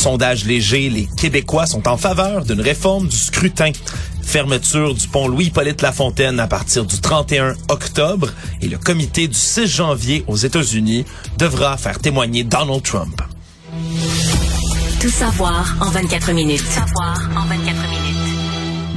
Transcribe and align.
Sondage 0.00 0.46
léger, 0.46 0.88
les 0.88 1.04
Québécois 1.04 1.66
sont 1.66 1.86
en 1.86 1.98
faveur 1.98 2.46
d'une 2.46 2.62
réforme 2.62 3.06
du 3.06 3.16
scrutin. 3.18 3.70
Fermeture 4.22 4.94
du 4.94 5.06
pont 5.06 5.28
Louis-Hippolyte 5.28 5.82
Lafontaine 5.82 6.40
à 6.40 6.46
partir 6.46 6.86
du 6.86 6.98
31 6.98 7.54
octobre 7.68 8.30
et 8.62 8.68
le 8.68 8.78
comité 8.78 9.28
du 9.28 9.34
6 9.34 9.66
janvier 9.66 10.24
aux 10.26 10.36
États-Unis 10.36 11.04
devra 11.36 11.76
faire 11.76 11.98
témoigner 11.98 12.44
Donald 12.44 12.82
Trump. 12.82 13.20
Tout 15.02 15.10
savoir 15.10 15.76
en 15.82 15.90
24 15.90 16.32
minutes. 16.32 16.62
Tout 16.64 16.80
savoir 16.80 17.20
en 17.36 17.46
24 17.46 17.90
minutes. 17.90 18.09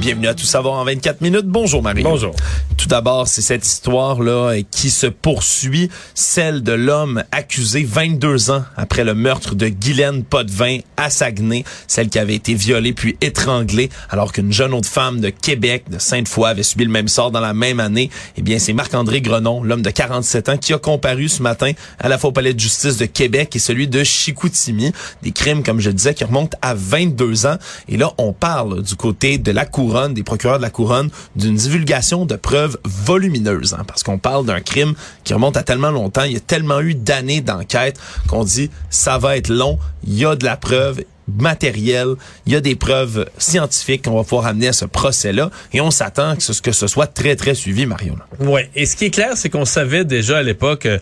Bienvenue 0.04 0.28
à 0.28 0.34
Tout 0.34 0.44
savoir 0.44 0.74
en 0.74 0.84
24 0.84 1.22
minutes. 1.22 1.46
Bonjour 1.46 1.82
Marie. 1.82 2.02
Bonjour. 2.02 2.34
Tout 2.76 2.88
d'abord, 2.88 3.26
c'est 3.26 3.40
cette 3.40 3.64
histoire-là 3.64 4.56
qui 4.70 4.90
se 4.90 5.06
poursuit, 5.06 5.88
celle 6.12 6.62
de 6.62 6.72
l'homme 6.72 7.24
accusé 7.32 7.84
22 7.84 8.50
ans 8.50 8.64
après 8.76 9.04
le 9.04 9.14
meurtre 9.14 9.54
de 9.54 9.68
Guylaine 9.68 10.22
Potvin 10.22 10.80
à 10.98 11.08
Saguenay, 11.08 11.64
celle 11.86 12.10
qui 12.10 12.18
avait 12.18 12.34
été 12.34 12.52
violée 12.52 12.92
puis 12.92 13.16
étranglée 13.22 13.88
alors 14.10 14.32
qu'une 14.32 14.52
jeune 14.52 14.74
autre 14.74 14.90
femme 14.90 15.20
de 15.20 15.30
Québec, 15.30 15.84
de 15.90 15.98
Sainte-Foy, 15.98 16.50
avait 16.50 16.62
subi 16.62 16.84
le 16.84 16.90
même 16.90 17.08
sort 17.08 17.30
dans 17.30 17.40
la 17.40 17.54
même 17.54 17.80
année. 17.80 18.10
Eh 18.36 18.42
bien, 18.42 18.58
c'est 18.58 18.74
Marc-André 18.74 19.22
Grenon, 19.22 19.62
l'homme 19.62 19.80
de 19.80 19.88
47 19.88 20.48
ans, 20.50 20.58
qui 20.58 20.74
a 20.74 20.78
comparu 20.78 21.30
ce 21.30 21.42
matin 21.42 21.72
à 21.98 22.10
la 22.10 22.18
fois 22.18 22.28
au 22.28 22.32
palais 22.34 22.52
de 22.52 22.60
justice 22.60 22.98
de 22.98 23.06
Québec 23.06 23.56
et 23.56 23.58
celui 23.58 23.88
de 23.88 24.04
Chicoutimi. 24.04 24.92
Des 25.22 25.32
crimes, 25.32 25.62
comme 25.62 25.80
je 25.80 25.88
disais, 25.88 26.12
qui 26.12 26.24
remontent 26.24 26.58
à 26.60 26.74
22 26.74 27.46
ans. 27.46 27.56
Et 27.88 27.96
là, 27.96 28.12
on 28.18 28.34
parle 28.34 28.82
du 28.82 28.96
côté 28.96 29.38
de 29.38 29.50
la 29.50 29.64
des 30.08 30.22
procureurs 30.22 30.58
de 30.58 30.62
la 30.62 30.70
couronne, 30.70 31.10
d'une 31.36 31.54
divulgation 31.54 32.26
de 32.26 32.36
preuves 32.36 32.78
volumineuse, 32.84 33.74
hein, 33.74 33.84
parce 33.86 34.02
qu'on 34.02 34.18
parle 34.18 34.44
d'un 34.44 34.60
crime 34.60 34.94
qui 35.22 35.34
remonte 35.34 35.56
à 35.56 35.62
tellement 35.62 35.90
longtemps, 35.90 36.24
il 36.24 36.32
y 36.32 36.36
a 36.36 36.40
tellement 36.40 36.80
eu 36.80 36.94
d'années 36.94 37.40
d'enquête 37.40 37.98
qu'on 38.28 38.44
dit 38.44 38.70
ça 38.90 39.18
va 39.18 39.36
être 39.36 39.48
long, 39.48 39.78
il 40.06 40.18
y 40.18 40.26
a 40.26 40.36
de 40.36 40.44
la 40.44 40.56
preuve, 40.56 41.02
matériel, 41.28 42.08
il 42.46 42.52
y 42.52 42.56
a 42.56 42.60
des 42.60 42.74
preuves 42.74 43.26
scientifiques 43.38 44.02
qu'on 44.02 44.16
va 44.16 44.22
pouvoir 44.22 44.46
amener 44.46 44.68
à 44.68 44.72
ce 44.72 44.84
procès-là 44.84 45.50
et 45.72 45.80
on 45.80 45.90
s'attend 45.90 46.36
que 46.36 46.42
ce, 46.42 46.60
que 46.60 46.72
ce 46.72 46.86
soit 46.86 47.06
très, 47.06 47.36
très 47.36 47.54
suivi, 47.54 47.86
Mario. 47.86 48.14
Ouais. 48.40 48.70
Et 48.74 48.86
ce 48.86 48.96
qui 48.96 49.06
est 49.06 49.10
clair, 49.10 49.30
c'est 49.36 49.48
qu'on 49.48 49.64
savait 49.64 50.04
déjà 50.04 50.38
à 50.38 50.42
l'époque, 50.42 50.86
euh, 50.86 50.98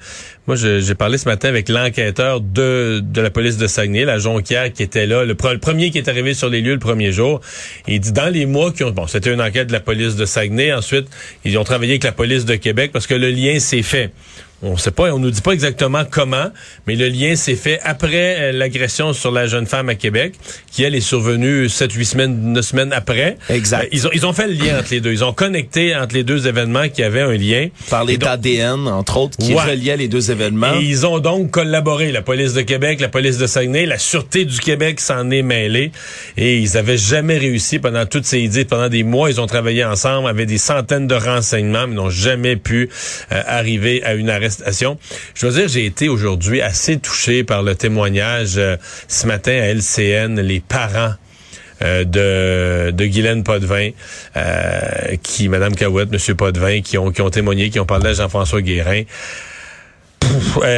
moi 0.46 0.56
j'ai 0.56 0.94
parlé 0.94 1.18
ce 1.18 1.28
matin 1.28 1.48
avec 1.48 1.68
l'enquêteur 1.68 2.40
de, 2.40 3.00
de 3.02 3.20
la 3.20 3.30
police 3.30 3.56
de 3.56 3.66
Saguenay, 3.66 4.04
la 4.04 4.18
Jonquière, 4.18 4.72
qui 4.72 4.82
était 4.82 5.06
là, 5.06 5.24
le, 5.24 5.34
le, 5.34 5.58
premier 5.58 5.90
qui 5.90 5.98
est 5.98 6.08
arrivé 6.08 6.34
sur 6.34 6.48
les 6.48 6.60
lieux 6.60 6.74
le 6.74 6.78
premier 6.78 7.12
jour. 7.12 7.40
il 7.88 8.00
dit 8.00 8.12
dans 8.12 8.32
les 8.32 8.46
mois 8.46 8.72
qui 8.72 8.84
ont... 8.84 8.90
Bon, 8.90 9.06
c'était 9.06 9.32
une 9.32 9.40
enquête 9.40 9.68
de 9.68 9.72
la 9.72 9.80
police 9.80 10.16
de 10.16 10.24
Saguenay. 10.24 10.72
Ensuite, 10.72 11.06
ils 11.44 11.56
ont 11.58 11.64
travaillé 11.64 11.92
avec 11.92 12.04
la 12.04 12.12
police 12.12 12.44
de 12.44 12.56
Québec 12.56 12.90
parce 12.92 13.06
que 13.06 13.14
le 13.14 13.30
lien 13.30 13.58
s'est 13.58 13.82
fait 13.82 14.12
on 14.62 14.76
sait 14.76 14.92
pas, 14.92 15.12
on 15.12 15.18
nous 15.18 15.30
dit 15.30 15.40
pas 15.40 15.52
exactement 15.52 16.04
comment, 16.08 16.46
mais 16.86 16.94
le 16.94 17.08
lien 17.08 17.34
s'est 17.34 17.56
fait 17.56 17.80
après 17.82 18.36
euh, 18.38 18.52
l'agression 18.52 19.12
sur 19.12 19.32
la 19.32 19.46
jeune 19.46 19.66
femme 19.66 19.88
à 19.88 19.96
Québec, 19.96 20.34
qui 20.70 20.84
elle 20.84 20.94
est 20.94 21.00
survenue 21.00 21.68
sept, 21.68 21.92
huit 21.92 22.04
semaines, 22.04 22.52
neuf 22.52 22.66
semaines 22.66 22.92
après. 22.92 23.38
Exact. 23.48 23.84
Euh, 23.84 23.88
ils 23.92 24.06
ont 24.06 24.10
ils 24.12 24.24
ont 24.24 24.32
fait 24.32 24.46
le 24.46 24.54
lien 24.54 24.78
entre 24.78 24.92
les 24.92 25.00
deux. 25.00 25.12
Ils 25.12 25.24
ont 25.24 25.32
connecté 25.32 25.96
entre 25.96 26.14
les 26.14 26.22
deux 26.22 26.46
événements 26.46 26.88
qui 26.88 27.02
avaient 27.02 27.22
un 27.22 27.32
lien. 27.32 27.68
Par 27.90 28.04
les 28.04 28.18
d'ADN 28.18 28.86
entre 28.86 29.16
autres 29.16 29.36
qui 29.38 29.52
ouais. 29.52 29.62
reliaient 29.62 29.96
les 29.96 30.08
deux 30.08 30.30
événements. 30.30 30.74
Et 30.80 30.84
ils 30.84 31.06
ont 31.06 31.18
donc 31.18 31.50
collaboré. 31.50 32.12
La 32.12 32.22
police 32.22 32.54
de 32.54 32.62
Québec, 32.62 33.00
la 33.00 33.08
police 33.08 33.38
de 33.38 33.46
Saguenay, 33.46 33.86
la 33.86 33.98
sûreté 33.98 34.44
du 34.44 34.60
Québec 34.60 35.00
s'en 35.00 35.30
est 35.30 35.42
mêlée 35.42 35.90
et 36.36 36.58
ils 36.58 36.76
avaient 36.76 36.98
jamais 36.98 37.38
réussi 37.38 37.80
pendant 37.80 38.06
toutes 38.06 38.26
ces 38.26 38.40
idées, 38.40 38.64
pendant 38.64 38.88
des 38.88 39.02
mois, 39.02 39.30
ils 39.30 39.40
ont 39.40 39.46
travaillé 39.46 39.84
ensemble, 39.84 40.28
avaient 40.28 40.46
des 40.46 40.58
centaines 40.58 41.08
de 41.08 41.14
renseignements, 41.14 41.86
mais 41.88 41.94
n'ont 41.94 42.10
jamais 42.10 42.56
pu 42.56 42.88
euh, 43.32 43.42
arriver 43.46 44.02
à 44.04 44.14
une 44.14 44.30
arrestation 44.30 44.51
je 45.34 45.46
veux 45.46 45.52
dire, 45.52 45.68
j'ai 45.68 45.86
été 45.86 46.08
aujourd'hui 46.08 46.60
assez 46.60 46.98
touché 46.98 47.44
par 47.44 47.62
le 47.62 47.74
témoignage 47.74 48.54
euh, 48.56 48.76
ce 49.08 49.26
matin 49.26 49.52
à 49.52 49.72
LCN, 49.72 50.40
les 50.40 50.60
parents 50.60 51.14
euh, 51.82 52.04
de, 52.04 52.90
de 52.90 53.06
Guylaine 53.06 53.42
Potvin, 53.42 53.90
euh, 54.36 55.16
qui, 55.22 55.48
Madame 55.48 55.74
Cahouette, 55.74 56.10
Monsieur 56.10 56.34
Potvin, 56.34 56.80
qui 56.80 56.98
ont, 56.98 57.10
qui 57.10 57.22
ont 57.22 57.30
témoigné, 57.30 57.70
qui 57.70 57.80
ont 57.80 57.86
parlé 57.86 58.10
à 58.10 58.12
Jean-François 58.14 58.62
Guérin. 58.62 59.02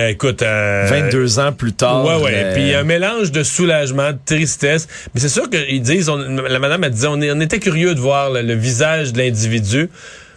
écoute, 0.09 0.43
22 0.43 1.39
ans 1.39 1.53
plus 1.53 1.75
tard. 1.75 2.05
Ouais, 2.05 2.23
ouais. 2.25 2.53
Puis 2.55 2.75
un 2.75 2.85
mélange 2.85 3.33
de 3.33 3.43
soulagement, 3.43 4.13
de 4.13 4.19
tristesse. 4.25 4.89
Mais 5.15 5.21
c'est 5.21 5.29
sûr 5.29 5.51
qu'ils 5.51 5.83
disent, 5.83 6.11
la 6.11 6.59
madame 6.59 6.85
a 6.85 6.89
dit, 6.89 7.07
on, 7.07 7.21
on, 7.21 7.41
était 7.41 7.61
curieux 7.61 7.95
de 7.95 8.01
voir 8.01 8.31
le 8.31 8.55
visage 8.55 9.13
de 9.13 9.19
l'individu. 9.19 9.91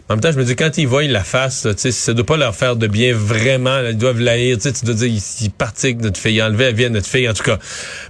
En 0.10 0.14
même 0.14 0.22
temps, 0.22 0.32
je 0.32 0.38
me 0.38 0.46
dis, 0.46 0.56
quand 0.56 0.78
ils 0.78 0.88
voient 0.88 1.04
la 1.04 1.24
face, 1.24 1.68
sais, 1.76 1.92
ça 1.92 2.14
doit 2.14 2.26
pas 2.26 2.38
leur 2.38 2.56
faire 2.56 2.78
de 2.78 2.88
bien 2.88 3.14
vraiment. 3.14 3.80
ils 3.90 3.98
doivent 3.98 4.22
l'haïr. 4.22 4.58
Tu 4.58 4.72
dois 4.86 4.94
dire, 4.94 5.22
ils 5.42 5.52
partent 5.52 5.84
notre 5.84 6.20
fille, 6.20 6.42
enlever 6.42 6.66
la 6.66 6.72
vie 6.72 6.86
à 6.86 6.90
notre 6.90 7.08
fille, 7.08 7.28
en 7.28 7.34
tout 7.34 7.44
cas. 7.44 7.60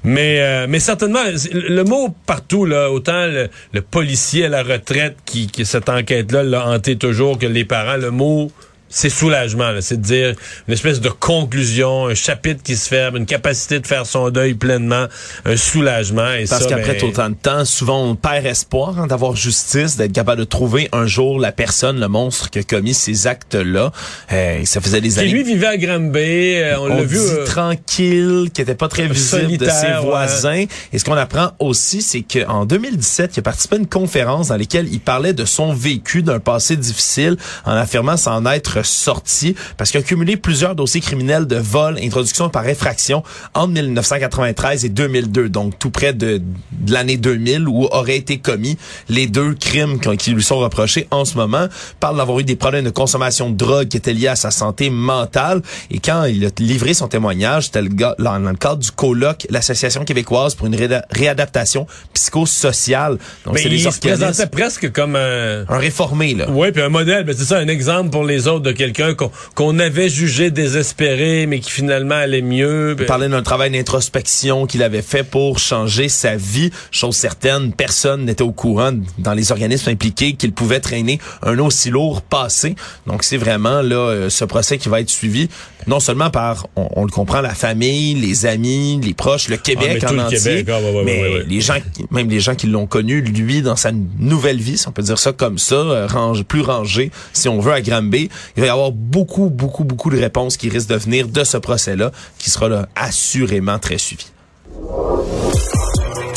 Mais, 0.03 0.39
euh, 0.41 0.67
mais 0.69 0.79
certainement, 0.79 1.23
le 1.51 1.83
mot 1.83 2.15
partout, 2.27 2.65
là, 2.65 2.91
autant 2.91 3.25
le, 3.25 3.49
policier 3.81 4.45
à 4.45 4.49
la 4.49 4.61
retraite 4.61 5.17
qui, 5.25 5.47
qui 5.47 5.65
cette 5.65 5.89
enquête-là 5.89 6.43
l'a 6.43 6.67
hanté 6.67 6.97
toujours 6.97 7.39
que 7.39 7.47
les 7.47 7.65
parents, 7.65 7.97
le 7.97 8.11
mot 8.11 8.51
c'est 8.89 9.09
soulagement, 9.09 9.71
c'est 9.81 9.97
de 9.97 10.01
dire 10.01 10.35
une 10.67 10.73
espèce 10.73 11.01
de 11.01 11.09
conclusion, 11.09 12.07
un 12.07 12.15
chapitre 12.15 12.61
qui 12.63 12.75
se 12.75 12.87
ferme, 12.87 13.17
une 13.17 13.25
capacité 13.25 13.79
de 13.79 13.87
faire 13.87 14.05
son 14.05 14.29
deuil 14.29 14.53
pleinement, 14.53 15.07
un 15.45 15.57
soulagement. 15.57 16.31
Et 16.33 16.45
Parce 16.45 16.67
qu'après 16.67 16.93
ben, 16.93 16.99
tout 16.99 17.07
autant 17.07 17.29
de 17.29 17.35
temps, 17.35 17.65
souvent 17.65 18.03
on 18.03 18.15
perd 18.15 18.45
espoir 18.45 18.99
hein, 18.99 19.07
d'avoir 19.07 19.35
justice, 19.35 19.97
d'être 19.97 20.13
capable 20.13 20.39
de 20.39 20.45
trouver 20.45 20.89
un 20.93 21.05
jour 21.05 21.39
la 21.39 21.51
personne, 21.51 21.99
le 21.99 22.07
monstre 22.07 22.49
qui 22.49 22.59
a 22.59 22.63
commis 22.63 22.93
ces 22.93 23.27
actes-là. 23.27 23.91
Euh, 24.31 24.65
ça 24.65 24.81
faisait 24.81 25.01
des 25.01 25.19
années. 25.19 25.27
Qui 25.27 25.33
lui 25.33 25.43
vivait 25.43 25.67
à 25.67 25.77
Granby, 25.77 26.19
euh, 26.19 26.79
on, 26.79 26.83
on 26.83 26.87
l'a 26.87 27.03
vu 27.03 27.19
euh, 27.19 27.45
tranquille, 27.45 28.49
qui 28.53 28.61
était 28.61 28.75
pas 28.75 28.87
très 28.87 29.07
visible 29.07 29.57
de 29.57 29.69
ses 29.69 29.93
voisins. 30.01 30.51
Ouais. 30.51 30.67
Et 30.93 30.99
ce 30.99 31.05
qu'on 31.05 31.17
apprend 31.17 31.51
aussi, 31.59 32.01
c'est 32.01 32.21
qu'en 32.21 32.65
2017, 32.65 33.35
il 33.35 33.39
a 33.39 33.43
participé 33.43 33.75
à 33.75 33.79
une 33.79 33.87
conférence 33.87 34.47
dans 34.49 34.57
laquelle 34.57 34.87
il 34.91 34.99
parlait 34.99 35.33
de 35.33 35.45
son 35.45 35.73
vécu, 35.73 36.23
d'un 36.23 36.39
passé 36.39 36.77
difficile, 36.77 37.37
en 37.65 37.73
affirmant 37.73 38.17
s'en 38.17 38.45
être 38.45 38.76
sorti 38.83 39.55
parce 39.77 39.91
qu'il 39.91 39.99
a 39.99 40.03
cumulé 40.03 40.37
plusieurs 40.37 40.75
dossiers 40.75 41.01
criminels 41.01 41.47
de 41.47 41.57
vol, 41.57 41.97
introduction 42.01 42.49
par 42.49 42.67
effraction 42.67 43.23
entre 43.53 43.73
1993 43.73 44.85
et 44.85 44.89
2002, 44.89 45.49
donc 45.49 45.77
tout 45.79 45.89
près 45.89 46.13
de, 46.13 46.41
de 46.71 46.93
l'année 46.93 47.17
2000 47.17 47.67
où 47.67 47.85
auraient 47.85 48.17
été 48.17 48.37
commis 48.37 48.77
les 49.09 49.27
deux 49.27 49.53
crimes 49.53 49.99
qui 49.99 50.31
lui 50.31 50.43
sont 50.43 50.59
reprochés 50.59 51.07
en 51.11 51.25
ce 51.25 51.37
moment. 51.37 51.67
Parle 51.99 52.17
d'avoir 52.17 52.39
eu 52.39 52.43
des 52.43 52.55
problèmes 52.55 52.85
de 52.85 52.89
consommation 52.89 53.49
de 53.49 53.55
drogue 53.55 53.87
qui 53.87 53.97
étaient 53.97 54.13
liés 54.13 54.27
à 54.27 54.35
sa 54.35 54.51
santé 54.51 54.89
mentale 54.89 55.61
et 55.91 55.99
quand 55.99 56.25
il 56.25 56.45
a 56.45 56.49
livré 56.59 56.93
son 56.93 57.07
témoignage, 57.07 57.65
c'était 57.65 57.81
le 57.81 57.89
gars, 57.89 58.15
dans 58.19 58.37
le 58.37 58.55
cadre 58.55 58.77
du 58.77 58.91
colloque, 58.91 59.47
l'Association 59.49 60.03
québécoise 60.05 60.55
pour 60.55 60.67
une 60.67 60.75
ré 60.75 60.87
réadaptation 61.11 61.87
psychosociale. 62.13 63.17
Donc, 63.45 63.57
c'est 63.59 63.69
les 63.69 63.77
se 63.77 63.99
présentait 63.99 64.47
presque 64.47 64.91
comme 64.91 65.15
un... 65.15 65.65
un 65.67 65.77
réformé, 65.77 66.33
là. 66.33 66.47
Oui, 66.49 66.71
puis 66.71 66.81
un 66.81 66.89
modèle, 66.89 67.23
ben 67.23 67.35
c'est 67.37 67.45
ça, 67.45 67.57
un 67.57 67.67
exemple 67.67 68.09
pour 68.09 68.23
les 68.23 68.47
autres 68.47 68.66
de 68.67 68.71
quelqu'un 68.73 69.15
qu'on 69.55 69.79
avait 69.79 70.09
jugé 70.09 70.51
désespéré, 70.51 71.45
mais 71.47 71.59
qui 71.59 71.71
finalement 71.71 72.15
allait 72.15 72.41
mieux. 72.41 72.95
Il 72.99 73.05
parlait 73.05 73.29
d'un 73.29 73.41
travail 73.41 73.71
d'introspection 73.71 74.65
qu'il 74.65 74.83
avait 74.83 75.01
fait 75.01 75.23
pour 75.23 75.59
changer 75.59 76.09
sa 76.09 76.35
vie. 76.35 76.71
Chose 76.91 77.15
certaine, 77.15 77.71
personne 77.71 78.25
n'était 78.25 78.43
au 78.43 78.51
courant 78.51 78.91
dans 79.17 79.33
les 79.33 79.51
organismes 79.51 79.89
impliqués 79.89 80.33
qu'il 80.33 80.51
pouvait 80.51 80.81
traîner 80.81 81.19
un 81.43 81.57
aussi 81.59 81.89
lourd 81.89 82.21
passé. 82.21 82.75
Donc 83.05 83.23
c'est 83.23 83.37
vraiment 83.37 83.81
là 83.81 83.95
euh, 83.95 84.29
ce 84.29 84.43
procès 84.43 84.77
qui 84.77 84.89
va 84.89 84.99
être 84.99 85.09
suivi 85.09 85.47
non 85.87 86.01
seulement 86.01 86.29
par, 86.29 86.67
on, 86.75 86.87
on 86.95 87.05
le 87.05 87.11
comprend, 87.11 87.41
la 87.41 87.55
famille, 87.55 88.13
les 88.15 88.45
amis, 88.45 88.99
les 89.01 89.13
proches, 89.13 89.47
le 89.47 89.57
Québec 89.57 90.03
Ah, 90.03 90.05
mais 90.05 90.09
en 90.09 90.13
le 90.13 90.21
entier, 90.23 90.37
Québec, 90.37 90.67
ah, 90.69 90.79
ouais, 90.81 90.91
ouais, 90.91 91.03
mais 91.05 91.21
ouais, 91.21 91.45
les 91.47 91.61
gens, 91.61 91.75
même 92.11 92.29
les 92.29 92.41
gens 92.41 92.55
qui 92.55 92.67
l'ont 92.67 92.87
connu, 92.87 93.21
lui, 93.21 93.61
dans 93.61 93.77
sa 93.77 93.91
nouvelle 94.19 94.59
vie, 94.59 94.77
si 94.77 94.87
on 94.87 94.91
peut 94.91 95.01
dire 95.01 95.17
ça 95.17 95.31
comme 95.31 95.57
ça, 95.57 95.75
euh, 95.75 96.07
range, 96.07 96.43
plus 96.43 96.61
rangé, 96.61 97.09
si 97.31 97.47
on 97.47 97.59
veut, 97.59 97.71
à 97.71 97.81
Granby, 97.81 98.29
il 98.57 98.61
va 98.61 98.67
y 98.67 98.69
avoir 98.69 98.91
beaucoup, 98.91 99.49
beaucoup, 99.49 99.83
beaucoup 99.83 100.09
de 100.09 100.19
réponses 100.19 100.57
qui 100.57 100.69
risquent 100.69 100.89
de 100.89 100.95
venir 100.95 101.27
de 101.27 101.43
ce 101.43 101.57
procès-là, 101.57 102.11
qui 102.39 102.49
sera 102.49 102.67
là 102.67 102.89
assurément 102.95 103.77
très 103.77 103.99
suivi. 103.99 104.25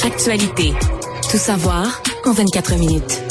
Actualité. 0.04 0.74
Tout 1.30 1.38
savoir 1.38 2.02
en 2.26 2.32
24 2.32 2.74
minutes. 2.76 3.22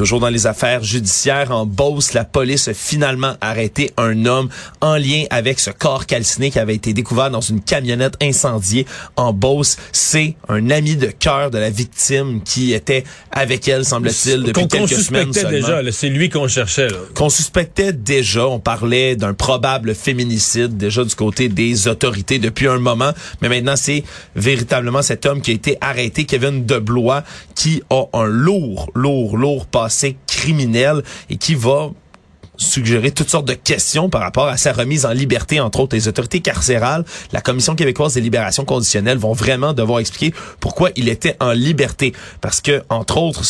Toujours 0.00 0.20
dans 0.20 0.30
les 0.30 0.46
affaires 0.46 0.82
judiciaires 0.82 1.50
en 1.50 1.66
Beauce, 1.66 2.14
la 2.14 2.24
police 2.24 2.68
a 2.68 2.72
finalement 2.72 3.34
arrêté 3.42 3.90
un 3.98 4.24
homme 4.24 4.48
en 4.80 4.96
lien 4.96 5.24
avec 5.28 5.60
ce 5.60 5.68
corps 5.68 6.06
calciné 6.06 6.50
qui 6.50 6.58
avait 6.58 6.74
été 6.74 6.94
découvert 6.94 7.30
dans 7.30 7.42
une 7.42 7.60
camionnette 7.60 8.14
incendiée 8.22 8.86
en 9.16 9.34
Beauce. 9.34 9.76
C'est 9.92 10.36
un 10.48 10.70
ami 10.70 10.96
de 10.96 11.08
cœur 11.08 11.50
de 11.50 11.58
la 11.58 11.68
victime 11.68 12.40
qui 12.42 12.72
était 12.72 13.04
avec 13.30 13.68
elle, 13.68 13.84
semble-t-il, 13.84 14.42
depuis 14.42 14.62
qu'on 14.62 14.68
quelques 14.68 14.88
semaines 14.88 15.34
suspectait 15.34 15.60
seulement. 15.60 15.82
déjà, 15.82 15.92
c'est 15.92 16.08
lui 16.08 16.30
qu'on 16.30 16.48
cherchait. 16.48 16.88
Qu'on 17.14 17.28
suspectait 17.28 17.92
déjà. 17.92 18.46
On 18.46 18.58
parlait 18.58 19.16
d'un 19.16 19.34
probable 19.34 19.94
féminicide 19.94 20.78
déjà 20.78 21.04
du 21.04 21.14
côté 21.14 21.50
des 21.50 21.88
autorités 21.88 22.38
depuis 22.38 22.68
un 22.68 22.78
moment. 22.78 23.12
Mais 23.42 23.50
maintenant, 23.50 23.76
c'est 23.76 24.04
véritablement 24.34 25.02
cet 25.02 25.26
homme 25.26 25.42
qui 25.42 25.50
a 25.50 25.54
été 25.54 25.76
arrêté, 25.82 26.24
Kevin 26.24 26.64
Deblois, 26.64 27.22
qui 27.54 27.82
a 27.90 28.04
un 28.14 28.24
lourd, 28.24 28.90
lourd, 28.94 29.36
lourd 29.36 29.66
passé 29.66 29.89
criminel 30.26 31.02
et 31.28 31.36
qui 31.36 31.54
va 31.54 31.90
suggérer 32.60 33.10
toutes 33.10 33.30
sortes 33.30 33.48
de 33.48 33.54
questions 33.54 34.10
par 34.10 34.20
rapport 34.20 34.46
à 34.46 34.56
sa 34.56 34.72
remise 34.72 35.06
en 35.06 35.12
liberté, 35.12 35.60
entre 35.60 35.80
autres 35.80 35.96
les 35.96 36.08
autorités 36.08 36.40
carcérales, 36.40 37.04
la 37.32 37.40
Commission 37.40 37.74
québécoise 37.74 38.14
des 38.14 38.20
libérations 38.20 38.64
conditionnelles 38.64 39.18
vont 39.18 39.32
vraiment 39.32 39.72
devoir 39.72 39.98
expliquer 39.98 40.34
pourquoi 40.60 40.90
il 40.94 41.08
était 41.08 41.36
en 41.40 41.52
liberté. 41.52 42.12
Parce 42.40 42.60
que, 42.60 42.82
entre 42.90 43.16
autres, 43.16 43.42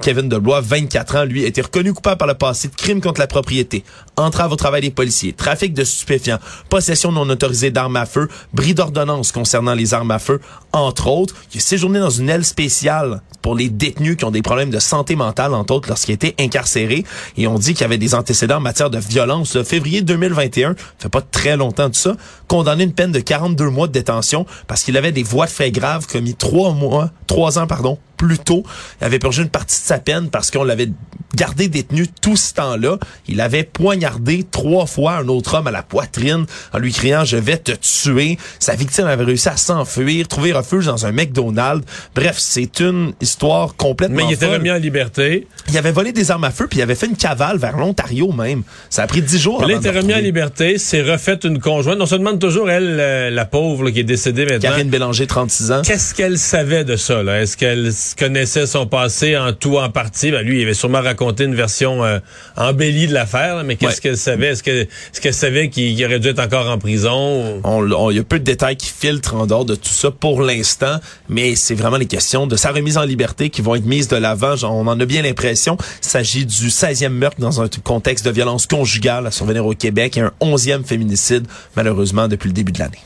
Kevin 0.00 0.28
Deblois, 0.28 0.60
24 0.60 1.16
ans, 1.16 1.24
lui, 1.24 1.44
a 1.44 1.46
été 1.46 1.62
reconnu 1.62 1.94
coupable 1.94 2.18
par 2.18 2.28
le 2.28 2.34
passé 2.34 2.68
de 2.68 2.74
crimes 2.74 3.00
contre 3.00 3.20
la 3.20 3.28
propriété, 3.28 3.84
entrave 4.16 4.52
au 4.52 4.56
travail 4.56 4.82
des 4.82 4.90
policiers, 4.90 5.32
trafic 5.32 5.72
de 5.72 5.84
stupéfiants, 5.84 6.38
possession 6.68 7.12
non 7.12 7.28
autorisée 7.30 7.70
d'armes 7.70 7.96
à 7.96 8.06
feu, 8.06 8.28
bris 8.52 8.74
d'ordonnance 8.74 9.30
concernant 9.30 9.74
les 9.74 9.94
armes 9.94 10.10
à 10.10 10.18
feu, 10.18 10.40
entre 10.72 11.08
autres. 11.08 11.34
Il 11.54 11.58
a 11.58 11.60
séjourné 11.60 11.98
dans 12.00 12.10
une 12.10 12.28
aile 12.28 12.44
spéciale 12.44 13.20
pour 13.42 13.54
les 13.54 13.68
détenus 13.68 14.16
qui 14.16 14.24
ont 14.24 14.30
des 14.30 14.42
problèmes 14.42 14.70
de 14.70 14.78
santé 14.78 15.16
mentale, 15.16 15.52
entre 15.54 15.74
autres, 15.74 15.88
lorsqu'il 15.88 16.14
était 16.14 16.34
incarcéré. 16.38 17.04
Et 17.36 17.46
on 17.46 17.58
dit 17.58 17.74
qu'il 17.74 17.84
avait 17.84 17.98
des 17.98 18.14
antécédents 18.14 18.56
en 18.56 18.60
matière 18.60 18.88
de 18.88 18.98
violence. 18.98 19.56
Le 19.56 19.64
février 19.64 20.00
2021, 20.02 20.76
fait 20.98 21.08
pas 21.08 21.20
très 21.20 21.56
longtemps 21.56 21.88
de 21.88 21.94
ça, 21.94 22.16
condamné 22.48 22.84
une 22.84 22.92
peine 22.92 23.12
de 23.12 23.20
42 23.20 23.68
mois 23.68 23.88
de 23.88 23.92
détention 23.92 24.46
parce 24.68 24.84
qu'il 24.84 24.96
avait 24.96 25.12
des 25.12 25.22
voies 25.22 25.46
de 25.46 25.50
fait 25.50 25.70
graves 25.70 26.06
commis 26.06 26.34
trois 26.34 26.72
mois, 26.72 27.10
trois 27.26 27.58
ans, 27.58 27.66
pardon, 27.66 27.98
plus 28.22 28.38
tôt. 28.38 28.62
Il 29.00 29.04
avait 29.04 29.18
purgé 29.18 29.42
une 29.42 29.48
partie 29.48 29.80
de 29.80 29.84
sa 29.84 29.98
peine 29.98 30.30
parce 30.30 30.52
qu'on 30.52 30.62
l'avait 30.62 30.88
gardé 31.34 31.68
détenu 31.68 32.06
tout 32.06 32.36
ce 32.36 32.54
temps-là. 32.54 32.98
Il 33.26 33.40
avait 33.40 33.64
poignardé 33.64 34.44
trois 34.48 34.86
fois 34.86 35.16
un 35.16 35.28
autre 35.28 35.54
homme 35.54 35.66
à 35.66 35.70
la 35.72 35.82
poitrine 35.82 36.46
en 36.72 36.78
lui 36.78 36.92
criant 36.92 37.24
«Je 37.24 37.36
vais 37.36 37.56
te 37.56 37.72
tuer». 37.72 38.38
Sa 38.60 38.74
victime 38.76 39.06
avait 39.06 39.24
réussi 39.24 39.48
à 39.48 39.56
s'enfuir, 39.56 40.28
trouver 40.28 40.52
refuge 40.52 40.86
dans 40.86 41.04
un 41.04 41.10
McDonald's. 41.10 41.84
Bref, 42.14 42.36
c'est 42.38 42.78
une 42.80 43.12
histoire 43.20 43.74
complètement 43.74 44.16
Mais 44.16 44.24
il 44.24 44.34
était 44.34 44.46
folle. 44.46 44.56
remis 44.56 44.70
en 44.70 44.76
liberté. 44.76 45.48
Il 45.68 45.76
avait 45.78 45.92
volé 45.92 46.12
des 46.12 46.30
armes 46.30 46.44
à 46.44 46.50
feu 46.52 46.68
puis 46.68 46.78
il 46.78 46.82
avait 46.82 46.94
fait 46.94 47.06
une 47.06 47.16
cavale 47.16 47.58
vers 47.58 47.76
l'Ontario 47.76 48.30
même. 48.32 48.62
Ça 48.88 49.02
a 49.02 49.06
pris 49.08 49.22
dix 49.22 49.40
jours 49.40 49.64
il 49.68 49.76
était 49.76 49.90
remis 49.90 50.14
en 50.14 50.18
liberté, 50.18 50.78
s'est 50.78 51.02
refait 51.02 51.38
une 51.44 51.58
conjointe. 51.58 51.98
On 52.00 52.06
se 52.06 52.14
demande 52.14 52.38
toujours, 52.38 52.70
elle, 52.70 52.98
euh, 53.00 53.30
la 53.30 53.44
pauvre, 53.44 53.84
là, 53.84 53.90
qui 53.90 54.00
est 54.00 54.04
décédée 54.04 54.44
maintenant. 54.44 54.70
Karine 54.70 54.90
Bélanger, 54.90 55.26
36 55.26 55.72
ans. 55.72 55.82
Qu'est-ce 55.84 56.14
qu'elle 56.14 56.38
savait 56.38 56.84
de 56.84 56.96
ça? 56.96 57.22
là? 57.22 57.40
Est-ce 57.40 57.56
qu'elle 57.56 57.92
connaissait 58.16 58.66
son 58.66 58.86
passé 58.86 59.36
en 59.36 59.52
tout, 59.52 59.78
en 59.78 59.90
partie? 59.90 60.30
Ben, 60.30 60.42
lui, 60.44 60.60
il 60.60 60.62
avait 60.64 60.74
sûrement 60.74 61.00
raconté 61.00 61.44
une 61.44 61.54
version 61.54 62.04
euh, 62.04 62.18
embellie 62.56 63.06
de 63.06 63.12
l'affaire, 63.14 63.62
mais 63.64 63.76
qu'est-ce 63.76 63.96
Ouais. 63.96 64.00
qu'elle 64.00 64.16
savait? 64.16 64.48
Est-ce 64.48 64.62
que- 64.62 64.70
est-ce 64.82 65.20
qu'elle 65.20 65.34
savait 65.34 65.68
qu'il 65.70 65.94
qu'il 65.96 66.04
aurait 66.04 66.20
dû 66.20 66.28
être 66.28 66.38
encore 66.40 66.68
en 66.68 66.78
prison? 66.78 67.60
On, 67.64 67.90
on- 67.92 68.10
il 68.10 68.16
y 68.16 68.20
a 68.20 68.24
peu 68.24 68.38
de 68.38 68.44
détails 68.44 68.76
qui 68.76 68.88
filtrent 68.88 69.34
en 69.36 69.46
dehors 69.46 69.64
de 69.64 69.74
tout 69.74 69.88
ça 69.92 70.10
pour 70.10 70.42
l'instant, 70.42 70.96
mais 71.28 71.54
c'est 71.56 71.74
vraiment 71.74 71.96
les 71.96 72.06
questions 72.06 72.46
de 72.46 72.56
sa 72.56 72.70
remise 72.72 72.98
en 72.98 73.02
liberté 73.04 73.50
qui 73.50 73.62
vont 73.62 73.74
être 73.74 73.86
mises 73.86 74.08
de 74.08 74.16
l'avant. 74.16 74.54
On 74.62 74.86
en 74.86 74.98
a 75.00 75.04
bien 75.04 75.22
l'impression. 75.22 75.76
Il 76.02 76.08
s'agit 76.08 76.46
du 76.46 76.70
16e 76.70 77.12
meurtre 77.12 77.40
dans 77.40 77.60
un 77.60 77.68
contexte 77.82 78.24
de 78.24 78.30
violence 78.30 78.66
conjugale 78.66 79.26
à 79.26 79.30
survenir 79.30 79.64
au 79.66 79.74
Québec 79.74 80.16
et 80.16 80.20
un 80.20 80.32
11e 80.40 80.84
féminicide, 80.84 81.46
malheureusement, 81.76 82.28
depuis 82.28 82.48
le 82.48 82.54
début 82.54 82.72
de 82.72 82.78
l'année. 82.78 82.98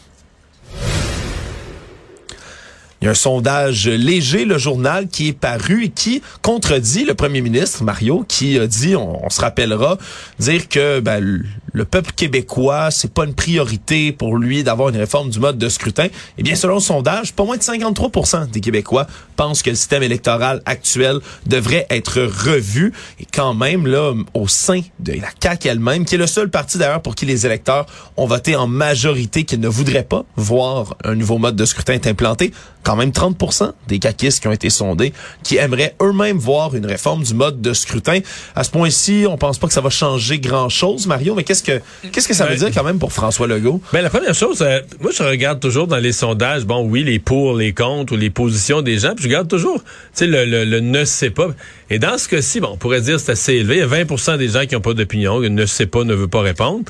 Il 3.00 3.04
y 3.04 3.08
a 3.08 3.10
un 3.10 3.14
sondage 3.14 3.88
léger, 3.88 4.44
le 4.44 4.58
journal, 4.58 5.08
qui 5.08 5.28
est 5.28 5.32
paru 5.32 5.84
et 5.84 5.88
qui 5.90 6.22
contredit 6.42 7.04
le 7.04 7.14
premier 7.14 7.42
ministre, 7.42 7.84
Mario, 7.84 8.24
qui 8.26 8.58
a 8.58 8.66
dit, 8.66 8.96
on, 8.96 9.24
on 9.24 9.30
se 9.30 9.40
rappellera, 9.40 9.98
dire 10.38 10.68
que 10.68 11.00
ben, 11.00 11.42
le- 11.76 11.86
le 11.86 11.88
peuple 11.88 12.12
québécois, 12.16 12.90
c'est 12.90 13.12
pas 13.12 13.24
une 13.24 13.34
priorité 13.34 14.10
pour 14.12 14.36
lui 14.36 14.64
d'avoir 14.64 14.88
une 14.88 14.96
réforme 14.96 15.30
du 15.30 15.38
mode 15.38 15.56
de 15.56 15.68
scrutin. 15.68 16.08
Eh 16.36 16.42
bien, 16.42 16.54
selon 16.56 16.74
le 16.74 16.80
sondage, 16.80 17.32
pas 17.32 17.44
moins 17.44 17.56
de 17.56 17.62
53 17.62 18.46
des 18.46 18.60
Québécois 18.60 19.06
pensent 19.36 19.62
que 19.62 19.70
le 19.70 19.76
système 19.76 20.02
électoral 20.02 20.62
actuel 20.66 21.20
devrait 21.46 21.86
être 21.90 22.20
revu. 22.22 22.92
Et 23.20 23.26
quand 23.32 23.54
même, 23.54 23.86
là, 23.86 24.12
au 24.34 24.48
sein 24.48 24.80
de 24.98 25.12
la 25.12 25.28
CAQ 25.40 25.68
elle-même, 25.68 26.04
qui 26.04 26.16
est 26.16 26.18
le 26.18 26.26
seul 26.26 26.50
parti 26.50 26.76
d'ailleurs 26.76 27.02
pour 27.02 27.14
qui 27.14 27.24
les 27.24 27.46
électeurs 27.46 27.86
ont 28.16 28.26
voté 28.26 28.56
en 28.56 28.66
majorité 28.66 29.44
qu'ils 29.44 29.60
ne 29.60 29.68
voudraient 29.68 30.02
pas 30.02 30.24
voir 30.36 30.96
un 31.04 31.14
nouveau 31.14 31.38
mode 31.38 31.56
de 31.56 31.64
scrutin 31.64 31.94
être 31.94 32.06
implanté, 32.08 32.52
quand 32.82 32.96
même 32.96 33.12
30 33.12 33.74
des 33.88 33.98
caquistes 33.98 34.40
qui 34.40 34.48
ont 34.48 34.52
été 34.52 34.70
sondés 34.70 35.12
qui 35.42 35.56
aimeraient 35.56 35.94
eux-mêmes 36.00 36.38
voir 36.38 36.74
une 36.74 36.86
réforme 36.86 37.22
du 37.22 37.34
mode 37.34 37.60
de 37.60 37.72
scrutin. 37.72 38.20
À 38.54 38.64
ce 38.64 38.70
point-ci, 38.70 39.26
on 39.28 39.36
pense 39.36 39.58
pas 39.58 39.66
que 39.66 39.72
ça 39.72 39.80
va 39.80 39.90
changer 39.90 40.38
grand-chose, 40.38 41.06
Mario, 41.06 41.34
mais 41.34 41.44
qu'est-ce 41.44 41.62
que 41.66 42.08
qu'est-ce 42.12 42.28
que 42.28 42.34
ça 42.34 42.44
veut 42.44 42.52
Ouais. 42.52 42.56
dire 42.58 42.70
quand 42.72 42.84
même 42.84 42.98
pour 42.98 43.12
François 43.12 43.46
Legault? 43.46 43.80
Ben, 43.92 44.00
la 44.02 44.10
première 44.10 44.34
chose, 44.34 44.62
euh, 44.62 44.80
moi, 45.00 45.10
je 45.16 45.22
regarde 45.22 45.60
toujours 45.60 45.86
dans 45.86 45.98
les 45.98 46.12
sondages, 46.12 46.64
bon, 46.64 46.86
oui, 46.88 47.02
les 47.04 47.18
pour, 47.18 47.54
les 47.56 47.74
contre 47.74 48.14
ou 48.14 48.16
les 48.16 48.30
positions 48.30 48.82
des 48.82 48.98
gens, 48.98 49.14
puis 49.14 49.24
je 49.24 49.28
regarde 49.28 49.48
toujours, 49.48 49.82
tu 49.82 49.90
sais, 50.14 50.26
le, 50.26 50.44
le, 50.44 50.64
le 50.64 50.80
ne 50.80 51.04
sait 51.04 51.30
pas. 51.30 51.48
Et 51.90 51.98
dans 51.98 52.16
ce 52.18 52.28
cas-ci, 52.28 52.60
bon, 52.60 52.70
on 52.72 52.76
pourrait 52.76 53.00
dire 53.00 53.20
c'est 53.20 53.32
assez 53.32 53.54
élevé. 53.54 53.76
Il 53.76 53.80
y 53.80 53.82
a 53.82 53.86
20% 54.04 54.38
des 54.38 54.48
gens 54.48 54.64
qui 54.66 54.74
n'ont 54.74 54.80
pas 54.80 54.94
d'opinion, 54.94 55.40
ne 55.40 55.66
sait 55.66 55.86
pas, 55.86 56.04
ne 56.04 56.14
veut 56.14 56.28
pas 56.28 56.40
répondre. 56.40 56.84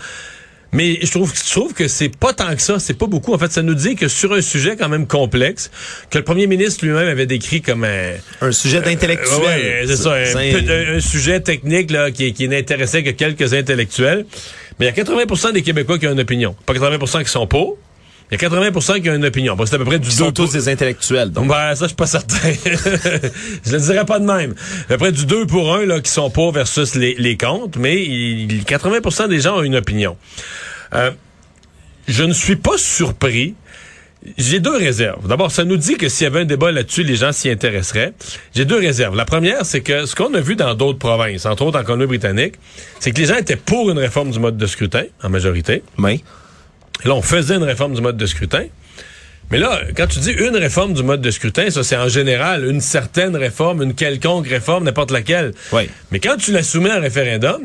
Mais 0.73 0.99
je 1.01 1.11
trouve, 1.11 1.33
je 1.35 1.51
trouve 1.53 1.73
que 1.73 1.87
c'est 1.89 2.15
pas 2.15 2.33
tant 2.35 2.55
que 2.55 2.61
ça, 2.61 2.79
c'est 2.79 2.99
pas 2.99 3.07
beaucoup. 3.07 3.33
En 3.33 3.39
fait, 3.39 3.51
ça 3.53 3.63
nous 3.63 3.75
dit 3.75 3.95
que 3.95 4.09
sur 4.09 4.33
un 4.35 4.43
sujet 4.43 4.77
quand 4.77 4.89
même 4.89 5.07
complexe, 5.07 5.71
que 6.11 6.19
le 6.19 6.25
premier 6.25 6.47
ministre 6.49 6.85
lui-même 6.85 7.07
avait 7.07 7.25
décrit 7.25 7.63
comme 7.63 7.85
un, 7.85 8.11
Un 8.43 8.53
sujet 8.53 8.81
d'intellectuel. 8.83 9.39
Ouais, 9.41 9.47
ouais, 9.47 9.85
c'est 9.87 9.97
ça, 9.97 10.15
un, 10.15 11.01
sujet 11.01 11.41
technique 11.41 11.91
là, 11.93 12.11
qui, 12.11 12.33
qui 12.35 12.49
n'intéressait 12.49 13.03
que 13.05 13.11
quelques 13.11 13.55
intellectuels. 13.55 14.27
Mais 14.79 14.87
il 14.89 14.97
y 14.97 15.01
a 15.01 15.05
80% 15.05 15.53
des 15.53 15.63
Québécois 15.63 15.99
qui 15.99 16.07
ont 16.07 16.13
une 16.13 16.21
opinion. 16.21 16.55
Pas 16.67 16.75
80% 16.75 17.25
qui 17.25 17.31
sont 17.31 17.47
pour. 17.47 17.79
Il 18.31 18.41
y 18.43 18.45
a 18.45 18.49
80% 18.49 19.01
qui 19.03 19.09
ont 19.09 19.15
une 19.15 19.25
opinion. 19.25 19.55
Bon, 19.55 19.65
c'est 19.67 19.77
à 19.77 19.79
peu 19.79 19.85
près 19.85 20.01
du 20.01 20.09
Ils 20.09 20.17
2 20.17 20.25
sont 20.25 20.33
tous 20.33 20.51
des 20.51 20.69
intellectuels, 20.69 21.31
donc. 21.31 21.47
Ben, 21.47 21.75
ça, 21.77 21.85
je 21.85 21.89
suis 21.89 21.97
pas 21.97 22.07
certain. 22.09 22.37
je 23.65 23.73
le 23.73 23.79
dirais 23.79 24.05
pas 24.05 24.19
de 24.19 24.25
même. 24.25 24.55
À 24.87 24.89
peu 24.89 24.97
près 24.99 25.13
du 25.13 25.27
2 25.27 25.47
pour 25.47 25.73
1 25.75 25.87
là, 25.87 26.01
qui 26.01 26.11
sont 26.11 26.29
pour 26.29 26.51
versus 26.53 26.97
les, 26.97 27.15
les 27.15 27.37
contre, 27.37 27.79
mais 27.79 28.03
il- 28.05 28.65
80% 28.65 29.29
des 29.29 29.41
gens 29.41 29.59
ont 29.59 29.63
une 29.63 29.77
opinion. 29.77 30.17
Euh, 30.95 31.13
je 32.09 32.25
ne 32.25 32.33
suis 32.33 32.57
pas 32.57 32.77
surpris. 32.77 33.55
J'ai 34.39 34.61
deux 34.61 34.77
réserves. 34.77 35.27
D'abord, 35.29 35.51
ça 35.51 35.65
nous 35.65 35.77
dit 35.77 35.97
que 35.97 36.09
s'il 36.09 36.25
y 36.25 36.27
avait 36.27 36.41
un 36.41 36.45
débat 36.45 36.73
là-dessus, 36.73 37.03
les 37.03 37.17
gens 37.17 37.33
s'y 37.33 37.51
intéresseraient. 37.51 38.13
J'ai 38.55 38.65
deux 38.65 38.79
réserves. 38.79 39.17
La 39.17 39.25
première, 39.25 39.65
c'est 39.65 39.81
que 39.81 40.07
ce 40.07 40.15
qu'on 40.15 40.33
a 40.35 40.41
vu 40.41 40.57
dans 40.57 40.75
d'autres 40.75 40.99
provinces, 40.99 41.47
entre 41.47 41.65
autres 41.65 41.79
en 41.79 41.85
Colombie-Britannique, 41.85 42.55
c'est 43.01 43.13
que 43.13 43.21
les 43.21 43.27
gens 43.27 43.37
étaient 43.37 43.57
pour 43.57 43.91
une 43.91 43.99
réforme 43.99 44.31
du 44.31 44.39
mode 44.39 44.57
de 44.57 44.67
scrutin, 44.67 45.05
en 45.23 45.29
majorité. 45.29 45.83
Oui. 45.99 46.23
Et 47.05 47.09
là, 47.09 47.15
on 47.15 47.23
faisait 47.23 47.57
une 47.57 47.63
réforme 47.63 47.95
du 47.95 48.01
mode 48.01 48.17
de 48.17 48.27
scrutin. 48.27 48.65
Mais 49.51 49.59
là, 49.59 49.81
quand 49.97 50.09
tu 50.09 50.19
dis 50.19 50.33
une 50.33 50.57
réforme 50.57 50.93
du 50.93 51.05
mode 51.05 51.21
de 51.21 51.31
scrutin, 51.31 51.71
ça 51.71 51.85
c'est 51.85 51.97
en 51.97 52.09
général 52.09 52.65
une 52.65 52.81
certaine 52.81 53.37
réforme, 53.37 53.83
une 53.83 53.95
quelconque 53.95 54.49
réforme, 54.49 54.85
n'importe 54.85 55.13
laquelle. 55.13 55.53
Oui. 55.73 55.89
Mais 56.11 56.19
quand 56.19 56.37
tu 56.37 56.51
la 56.51 56.65
soumets 56.65 56.91
à 56.91 56.97
un 56.97 57.01
référendum, 57.01 57.61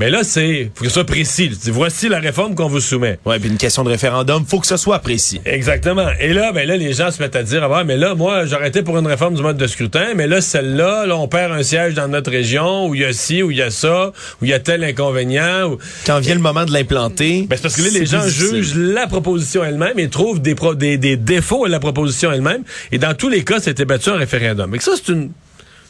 Mais 0.00 0.08
là, 0.10 0.24
c'est 0.24 0.70
faut 0.74 0.82
que 0.84 0.88
ce 0.88 0.94
soit 0.94 1.04
précis. 1.04 1.48
Dis, 1.50 1.70
voici 1.70 2.08
la 2.08 2.18
réforme 2.18 2.54
qu'on 2.54 2.68
vous 2.68 2.80
soumet. 2.80 3.18
Ouais, 3.26 3.38
puis 3.38 3.50
une 3.50 3.58
question 3.58 3.84
de 3.84 3.90
référendum, 3.90 4.44
faut 4.46 4.58
que 4.58 4.66
ce 4.66 4.78
soit 4.78 4.98
précis. 5.00 5.40
Exactement. 5.44 6.08
Et 6.18 6.32
là, 6.32 6.52
ben 6.52 6.66
là, 6.66 6.76
les 6.76 6.94
gens 6.94 7.10
se 7.10 7.22
mettent 7.22 7.36
à 7.36 7.42
dire, 7.42 7.62
ah 7.64 7.68
ouais, 7.68 7.84
mais 7.84 7.98
là, 7.98 8.14
moi, 8.14 8.46
j'aurais 8.46 8.68
été 8.68 8.82
pour 8.82 8.98
une 8.98 9.06
réforme 9.06 9.34
du 9.34 9.42
mode 9.42 9.58
de 9.58 9.66
scrutin, 9.66 10.14
mais 10.16 10.26
là, 10.26 10.40
celle-là, 10.40 11.04
là, 11.06 11.16
on 11.16 11.28
perd 11.28 11.52
un 11.52 11.62
siège 11.62 11.92
dans 11.94 12.08
notre 12.08 12.30
région, 12.30 12.88
où 12.88 12.94
il 12.94 13.02
y 13.02 13.04
a 13.04 13.12
ci, 13.12 13.42
où 13.42 13.50
il 13.50 13.58
y 13.58 13.62
a 13.62 13.70
ça, 13.70 14.12
où 14.40 14.44
il 14.46 14.50
y 14.50 14.54
a 14.54 14.58
tel 14.58 14.82
inconvénient. 14.84 15.68
Où... 15.70 15.78
Quand 16.06 16.18
vient 16.18 16.34
le 16.34 16.40
moment 16.40 16.64
de 16.64 16.72
l'implanter, 16.72 17.46
Ben, 17.48 17.56
c'est 17.56 17.62
parce 17.62 17.76
que 17.76 17.82
là, 17.82 17.88
les 17.92 18.06
gens 18.06 18.24
difficile. 18.24 18.62
jugent 18.62 18.74
la 18.76 19.06
proposition 19.06 19.62
elle-même 19.62 19.98
et 19.98 20.08
trouvent 20.08 20.40
des, 20.40 20.54
pro- 20.54 20.74
des, 20.74 20.96
des 20.96 21.16
défauts 21.18 21.66
à 21.66 21.68
la 21.68 21.78
proposition 21.78 22.32
elle-même. 22.32 22.62
Et 22.90 22.96
dans 22.98 23.12
tous 23.14 23.28
les 23.28 23.44
cas, 23.44 23.60
c'était 23.60 23.84
battu 23.84 24.08
en 24.08 24.16
référendum. 24.16 24.74
Et 24.74 24.80
ça, 24.80 24.92
c'est 24.96 25.12
une, 25.12 25.30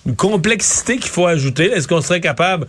une 0.07 0.17
complexité 0.17 0.97
qu'il 0.97 1.11
faut 1.11 1.27
ajouter. 1.27 1.71
Est-ce 1.71 1.89
qu'on 1.89 2.01
serait 2.01 2.21
capable... 2.21 2.67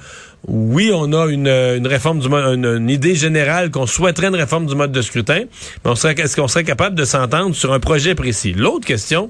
Oui, 0.48 0.90
on 0.92 1.14
a 1.14 1.28
une, 1.28 1.48
euh, 1.48 1.78
une 1.78 1.86
réforme 1.86 2.20
du 2.20 2.28
mode, 2.28 2.58
une, 2.58 2.90
idée 2.90 3.14
générale 3.14 3.70
qu'on 3.70 3.86
souhaiterait 3.86 4.28
une 4.28 4.36
réforme 4.36 4.66
du 4.66 4.74
mode 4.74 4.92
de 4.92 5.02
scrutin, 5.04 5.44
mais 5.86 5.92
on 5.92 5.96
serait, 5.96 6.20
est-ce 6.20 6.36
qu'on 6.36 6.48
serait 6.48 6.64
capable 6.64 6.96
de 6.96 7.06
s'entendre 7.06 7.54
sur 7.56 7.74
un 7.74 7.80
projet 7.80 8.16
précis? 8.16 8.54
L'autre 8.54 8.88
question, 8.88 9.30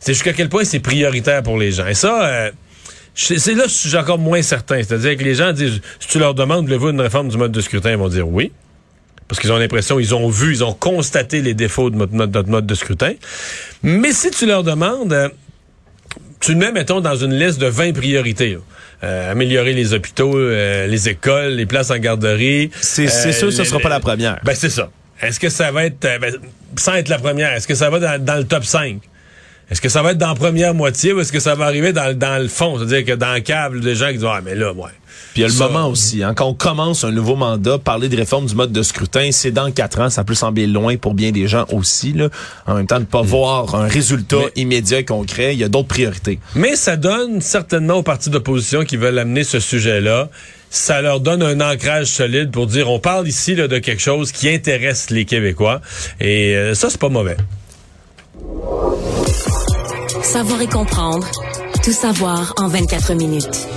c'est 0.00 0.12
jusqu'à 0.12 0.32
quel 0.32 0.48
point 0.48 0.64
c'est 0.64 0.80
prioritaire 0.80 1.44
pour 1.44 1.56
les 1.56 1.70
gens. 1.70 1.86
Et 1.86 1.94
ça, 1.94 2.26
euh, 2.26 2.50
c'est 3.14 3.54
là 3.54 3.62
que 3.62 3.68
je 3.68 3.74
suis 3.74 3.96
encore 3.96 4.18
moins 4.18 4.42
certain. 4.42 4.82
C'est-à-dire 4.82 5.16
que 5.16 5.22
les 5.22 5.36
gens 5.36 5.52
disent, 5.52 5.80
si 6.00 6.08
tu 6.08 6.18
leur 6.18 6.34
demandes, 6.34 6.64
voulez-vous 6.64 6.90
une 6.90 7.00
réforme 7.00 7.28
du 7.28 7.38
mode 7.38 7.52
de 7.52 7.60
scrutin, 7.60 7.92
ils 7.92 7.96
vont 7.96 8.08
dire 8.08 8.28
oui. 8.28 8.50
Parce 9.28 9.40
qu'ils 9.40 9.52
ont 9.52 9.56
l'impression, 9.56 10.00
ils 10.00 10.16
ont 10.16 10.28
vu, 10.28 10.50
ils 10.52 10.64
ont 10.64 10.74
constaté 10.74 11.42
les 11.42 11.54
défauts 11.54 11.90
de 11.90 11.96
notre, 11.96 12.12
notre- 12.12 12.32
notre 12.32 12.50
mode 12.50 12.66
de 12.66 12.74
scrutin. 12.74 13.12
Mais 13.84 14.12
si 14.12 14.32
tu 14.32 14.46
leur 14.46 14.64
demandes, 14.64 15.12
euh, 15.12 15.28
tu 16.44 16.52
le 16.52 16.58
mets, 16.58 16.72
mettons, 16.72 17.00
dans 17.00 17.16
une 17.16 17.34
liste 17.34 17.58
de 17.60 17.66
20 17.66 17.92
priorités. 17.94 18.58
Euh, 19.02 19.32
améliorer 19.32 19.72
les 19.72 19.92
hôpitaux, 19.92 20.36
euh, 20.38 20.86
les 20.86 21.08
écoles, 21.08 21.52
les 21.54 21.66
places 21.66 21.90
en 21.90 21.98
garderie. 21.98 22.70
C'est 22.80 23.06
Euh, 23.06 23.32
sûr 23.32 23.48
que 23.48 23.54
ce 23.54 23.64
sera 23.64 23.78
pas 23.80 23.88
la 23.88 24.00
première. 24.00 24.38
Ben, 24.44 24.54
c'est 24.54 24.70
ça. 24.70 24.90
Est-ce 25.20 25.38
que 25.40 25.48
ça 25.48 25.70
va 25.70 25.84
être, 25.86 26.04
euh, 26.04 26.18
ben, 26.18 26.34
sans 26.76 26.94
être 26.94 27.08
la 27.08 27.18
première, 27.18 27.52
est-ce 27.52 27.66
que 27.68 27.74
ça 27.74 27.88
va 27.90 27.98
dans, 27.98 28.22
dans 28.24 28.36
le 28.36 28.44
top 28.44 28.64
5? 28.64 28.98
Est-ce 29.70 29.80
que 29.80 29.88
ça 29.88 30.02
va 30.02 30.12
être 30.12 30.18
dans 30.18 30.28
la 30.28 30.34
première 30.34 30.74
moitié 30.74 31.12
ou 31.12 31.20
est-ce 31.20 31.32
que 31.32 31.40
ça 31.40 31.54
va 31.54 31.64
arriver 31.64 31.92
dans, 31.92 32.08
le- 32.08 32.14
dans 32.14 32.40
le 32.40 32.48
fond? 32.48 32.76
C'est-à-dire 32.78 33.04
que 33.04 33.12
dans 33.18 33.32
le 33.32 33.40
câble, 33.40 33.80
des 33.80 33.94
gens 33.94 34.08
qui 34.08 34.14
disent, 34.18 34.26
ah, 34.28 34.40
mais 34.44 34.54
là, 34.54 34.72
ouais. 34.72 34.90
Puis 35.32 35.40
il 35.40 35.42
y 35.42 35.44
a 35.44 35.48
le 35.48 35.54
Ça- 35.54 35.68
moment 35.68 35.88
aussi, 35.88 36.22
hein, 36.22 36.32
quand 36.34 36.46
on 36.46 36.54
commence 36.54 37.02
un 37.02 37.10
nouveau 37.10 37.34
mandat, 37.34 37.78
parler 37.78 38.08
de 38.08 38.16
réforme 38.16 38.46
du 38.46 38.54
mode 38.54 38.72
de 38.72 38.82
scrutin, 38.82 39.30
c'est 39.32 39.50
dans 39.52 39.70
quatre 39.72 40.00
ans, 40.00 40.10
ça 40.10 40.22
peut 40.22 40.34
sembler 40.34 40.66
loin 40.66 40.96
pour 40.96 41.14
bien 41.14 41.30
des 41.32 41.48
gens 41.48 41.64
aussi. 41.72 42.12
Là. 42.12 42.28
En 42.66 42.74
même 42.74 42.86
temps, 42.86 43.00
ne 43.00 43.04
pas 43.04 43.22
voir 43.22 43.74
un 43.74 43.88
résultat 43.88 44.36
Mm. 44.36 44.40
Mais- 44.56 44.62
immédiat 44.62 44.98
et 45.00 45.04
concret, 45.04 45.54
il 45.54 45.58
y 45.60 45.64
a 45.64 45.68
d'autres 45.68 45.88
priorités. 45.88 46.38
Mais 46.54 46.76
ça 46.76 46.96
donne 46.96 47.40
certainement 47.40 47.94
aux 47.94 48.02
partis 48.02 48.30
d'opposition 48.30 48.84
qui 48.84 48.96
veulent 48.96 49.18
amener 49.18 49.44
ce 49.44 49.60
sujet-là, 49.60 50.28
ça 50.70 51.00
leur 51.00 51.20
donne 51.20 51.42
un 51.42 51.60
ancrage 51.60 52.06
solide 52.06 52.50
pour 52.50 52.66
dire 52.66 52.90
on 52.90 52.98
parle 52.98 53.26
ici 53.28 53.54
là, 53.54 53.66
de 53.68 53.78
quelque 53.78 54.02
chose 54.02 54.30
qui 54.32 54.48
intéresse 54.50 55.10
les 55.10 55.24
Québécois. 55.24 55.80
Et 56.20 56.54
euh, 56.56 56.74
ça, 56.74 56.90
c'est 56.90 57.00
pas 57.00 57.08
mauvais. 57.08 57.36
Savoir 60.22 60.60
et 60.62 60.66
comprendre. 60.66 61.26
Tout 61.82 61.92
savoir 61.92 62.54
en 62.58 62.68
24 62.68 63.14
minutes. 63.14 63.68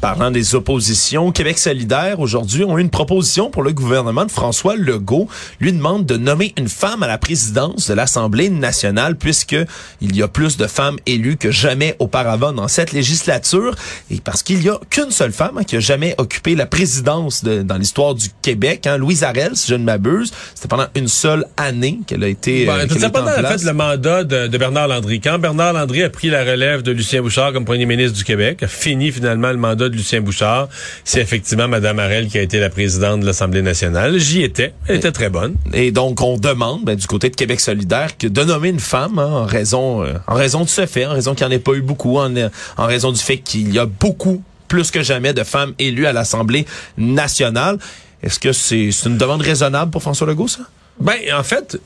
Parlant 0.00 0.30
des 0.30 0.54
oppositions, 0.54 1.32
Québec 1.32 1.58
solidaire, 1.58 2.20
aujourd'hui, 2.20 2.62
ont 2.64 2.78
eu 2.78 2.80
une 2.80 2.90
proposition 2.90 3.50
pour 3.50 3.62
le 3.62 3.72
gouvernement 3.72 4.24
de 4.24 4.30
François 4.30 4.76
Legault. 4.76 5.26
Lui 5.58 5.72
demande 5.72 6.04
de 6.06 6.16
nommer 6.16 6.52
une 6.58 6.68
femme 6.68 7.02
à 7.02 7.08
la 7.08 7.18
présidence 7.18 7.88
de 7.88 7.94
l'Assemblée 7.94 8.48
nationale 8.50 9.16
puisque 9.16 9.56
il 10.00 10.14
y 10.14 10.22
a 10.22 10.28
plus 10.28 10.58
de 10.58 10.66
femmes 10.66 10.96
élues 11.06 11.36
que 11.38 11.50
jamais 11.50 11.96
auparavant 11.98 12.52
dans 12.52 12.68
cette 12.68 12.92
législature 12.92 13.74
et 14.10 14.20
parce 14.20 14.42
qu'il 14.44 14.62
y 14.62 14.68
a 14.68 14.78
qu'une 14.90 15.10
seule 15.10 15.32
femme 15.32 15.58
hein, 15.58 15.64
qui 15.64 15.76
a 15.76 15.80
jamais 15.80 16.14
occupé 16.18 16.54
la 16.54 16.66
présidence 16.66 17.42
de- 17.42 17.62
dans 17.62 17.76
l'histoire 17.78 18.14
du 18.14 18.28
Québec, 18.42 18.86
hein, 18.86 18.98
Louise 18.98 19.24
Arel, 19.24 19.56
si 19.56 19.68
je 19.68 19.74
ne 19.74 19.82
m'abuse. 19.84 20.30
C'était 20.54 20.68
pendant 20.68 20.86
une 20.94 21.08
seule 21.08 21.46
année 21.56 22.00
qu'elle 22.06 22.22
a 22.22 22.28
été, 22.28 22.68
euh, 22.68 22.86
Ben, 22.86 22.98
ça 23.00 23.06
en 23.08 23.10
pendant 23.10 23.30
en 23.32 23.38
place. 23.38 23.62
fait 23.62 23.66
le 23.66 23.72
mandat 23.72 24.22
de, 24.24 24.46
de 24.46 24.58
Bernard 24.58 24.88
Landry. 24.88 25.20
Quand 25.20 25.38
Bernard 25.38 25.72
Landry 25.72 26.02
a 26.04 26.10
pris 26.10 26.28
la 26.28 26.44
relève 26.44 26.82
de 26.82 26.92
Lucien 26.92 27.22
Bouchard 27.22 27.52
comme 27.52 27.64
premier 27.64 27.86
ministre 27.86 28.16
du 28.16 28.24
Québec, 28.24 28.62
a 28.62 28.68
fini 28.68 29.10
finalement 29.10 29.50
le 29.50 29.56
mandat 29.56 29.85
de 29.88 29.96
Lucien 29.96 30.20
Bouchard, 30.20 30.68
c'est 31.04 31.20
effectivement 31.20 31.68
Mme 31.68 31.98
Arel 31.98 32.28
qui 32.28 32.38
a 32.38 32.42
été 32.42 32.60
la 32.60 32.70
présidente 32.70 33.20
de 33.20 33.26
l'Assemblée 33.26 33.62
nationale. 33.62 34.18
J'y 34.18 34.42
étais. 34.42 34.72
Elle 34.86 34.96
était 34.96 35.12
très 35.12 35.30
bonne. 35.30 35.56
Et 35.72 35.90
donc, 35.90 36.20
on 36.20 36.36
demande 36.36 36.84
ben, 36.84 36.96
du 36.96 37.06
côté 37.06 37.30
de 37.30 37.36
Québec 37.36 37.60
solidaire 37.60 38.10
de 38.20 38.44
nommer 38.44 38.68
une 38.68 38.80
femme 38.80 39.18
hein, 39.18 39.30
en 39.30 39.44
raison 39.44 40.02
euh, 40.02 40.14
en 40.26 40.34
raison 40.34 40.62
de 40.62 40.68
ce 40.68 40.86
fait, 40.86 41.06
en 41.06 41.12
raison 41.12 41.34
qu'il 41.34 41.46
n'y 41.46 41.54
en 41.54 41.56
ait 41.56 41.60
pas 41.60 41.74
eu 41.74 41.82
beaucoup, 41.82 42.18
en, 42.18 42.34
en 42.76 42.86
raison 42.86 43.12
du 43.12 43.20
fait 43.20 43.38
qu'il 43.38 43.72
y 43.72 43.78
a 43.78 43.86
beaucoup, 43.86 44.42
plus 44.68 44.90
que 44.90 45.02
jamais, 45.02 45.32
de 45.32 45.44
femmes 45.44 45.74
élues 45.78 46.06
à 46.06 46.12
l'Assemblée 46.12 46.66
nationale. 46.98 47.78
Est-ce 48.22 48.40
que 48.40 48.52
c'est 48.52 48.90
une 49.04 49.18
demande 49.18 49.42
raisonnable 49.42 49.90
pour 49.90 50.02
François 50.02 50.26
Legault, 50.26 50.48
ça? 50.48 50.62
Ben, 50.98 51.16
en 51.34 51.42
fait, 51.42 51.78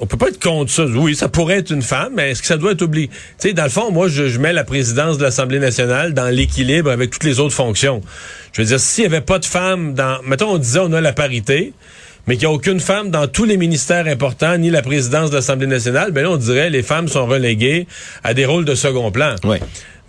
on 0.00 0.06
peut 0.06 0.18
pas 0.18 0.28
être 0.28 0.42
contre 0.42 0.70
ça. 0.70 0.84
Oui, 0.84 1.14
ça 1.16 1.28
pourrait 1.28 1.58
être 1.58 1.70
une 1.70 1.82
femme, 1.82 2.12
mais 2.14 2.30
est-ce 2.30 2.42
que 2.42 2.46
ça 2.46 2.58
doit 2.58 2.72
être 2.72 2.82
oublié? 2.82 3.08
Tu 3.08 3.14
sais, 3.38 3.52
dans 3.54 3.64
le 3.64 3.70
fond, 3.70 3.90
moi, 3.90 4.08
je, 4.08 4.28
je 4.28 4.38
mets 4.38 4.52
la 4.52 4.64
présidence 4.64 5.16
de 5.16 5.22
l'Assemblée 5.22 5.58
nationale 5.58 6.12
dans 6.12 6.28
l'équilibre 6.28 6.90
avec 6.90 7.10
toutes 7.10 7.24
les 7.24 7.40
autres 7.40 7.54
fonctions. 7.54 8.02
Je 8.52 8.60
veux 8.60 8.68
dire, 8.68 8.78
s'il 8.78 9.04
y 9.04 9.06
avait 9.06 9.22
pas 9.22 9.38
de 9.38 9.46
femmes 9.46 9.94
dans... 9.94 10.20
Mettons, 10.24 10.50
on 10.50 10.58
disait 10.58 10.80
on 10.80 10.92
a 10.92 11.00
la 11.00 11.14
parité, 11.14 11.72
mais 12.26 12.36
qu'il 12.36 12.46
n'y 12.46 12.52
a 12.52 12.54
aucune 12.54 12.80
femme 12.80 13.10
dans 13.10 13.26
tous 13.26 13.44
les 13.44 13.56
ministères 13.56 14.06
importants, 14.06 14.58
ni 14.58 14.68
la 14.68 14.82
présidence 14.82 15.30
de 15.30 15.36
l'Assemblée 15.36 15.66
nationale, 15.66 16.12
ben 16.12 16.22
là, 16.22 16.30
on 16.30 16.36
dirait 16.36 16.68
les 16.68 16.82
femmes 16.82 17.08
sont 17.08 17.26
reléguées 17.26 17.86
à 18.24 18.34
des 18.34 18.44
rôles 18.44 18.66
de 18.66 18.74
second 18.74 19.10
plan. 19.10 19.36
Ouais. 19.42 19.60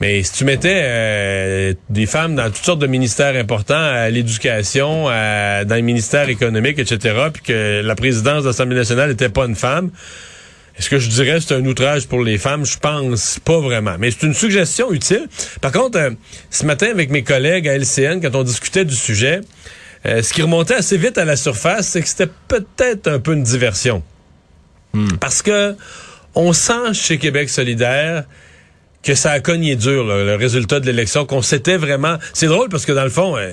Mais 0.01 0.23
si 0.23 0.33
tu 0.33 0.45
mettais 0.45 0.81
euh, 0.83 1.73
des 1.89 2.07
femmes 2.07 2.35
dans 2.35 2.45
toutes 2.47 2.65
sortes 2.65 2.79
de 2.79 2.87
ministères 2.87 3.35
importants, 3.35 3.75
à 3.75 4.09
l'éducation, 4.09 5.07
à- 5.07 5.63
dans 5.63 5.75
les 5.75 5.83
ministères 5.83 6.27
économiques, 6.27 6.79
etc., 6.79 7.15
puis 7.31 7.43
que 7.43 7.81
la 7.83 7.95
présidence 7.95 8.41
de 8.43 8.47
l'Assemblée 8.47 8.75
nationale 8.75 9.09
n'était 9.11 9.29
pas 9.29 9.45
une 9.45 9.55
femme, 9.55 9.91
est-ce 10.77 10.89
que 10.89 10.97
je 10.97 11.07
dirais 11.09 11.35
que 11.37 11.41
c'est 11.41 11.53
un 11.53 11.65
outrage 11.65 12.07
pour 12.07 12.23
les 12.23 12.39
femmes? 12.39 12.65
Je 12.65 12.79
pense 12.79 13.39
pas 13.45 13.59
vraiment. 13.59 13.95
Mais 13.99 14.09
c'est 14.09 14.25
une 14.25 14.33
suggestion 14.33 14.91
utile. 14.91 15.27
Par 15.61 15.71
contre, 15.71 15.99
euh, 15.99 16.09
ce 16.49 16.65
matin, 16.65 16.87
avec 16.89 17.11
mes 17.11 17.21
collègues 17.23 17.67
à 17.67 17.73
LCN, 17.77 18.19
quand 18.21 18.33
on 18.35 18.43
discutait 18.43 18.85
du 18.85 18.95
sujet, 18.95 19.41
euh, 20.07 20.23
ce 20.23 20.33
qui 20.33 20.41
remontait 20.41 20.73
assez 20.73 20.97
vite 20.97 21.19
à 21.19 21.25
la 21.25 21.35
surface, 21.35 21.89
c'est 21.89 22.01
que 22.01 22.07
c'était 22.07 22.31
peut-être 22.47 23.07
un 23.07 23.19
peu 23.19 23.33
une 23.33 23.43
diversion. 23.43 24.01
Parce 25.19 25.43
que 25.43 25.75
on 26.33 26.53
sent 26.53 26.93
chez 26.93 27.17
Québec 27.19 27.49
solidaire 27.49 28.23
que 29.03 29.15
ça 29.15 29.31
a 29.31 29.39
cogné 29.39 29.75
dur, 29.75 30.05
là, 30.05 30.23
le 30.23 30.35
résultat 30.35 30.79
de 30.79 30.85
l'élection, 30.85 31.25
qu'on 31.25 31.41
s'était 31.41 31.77
vraiment... 31.77 32.17
C'est 32.33 32.47
drôle 32.47 32.69
parce 32.69 32.85
que 32.85 32.91
dans 32.91 33.03
le 33.03 33.09
fond, 33.09 33.35
euh, 33.37 33.51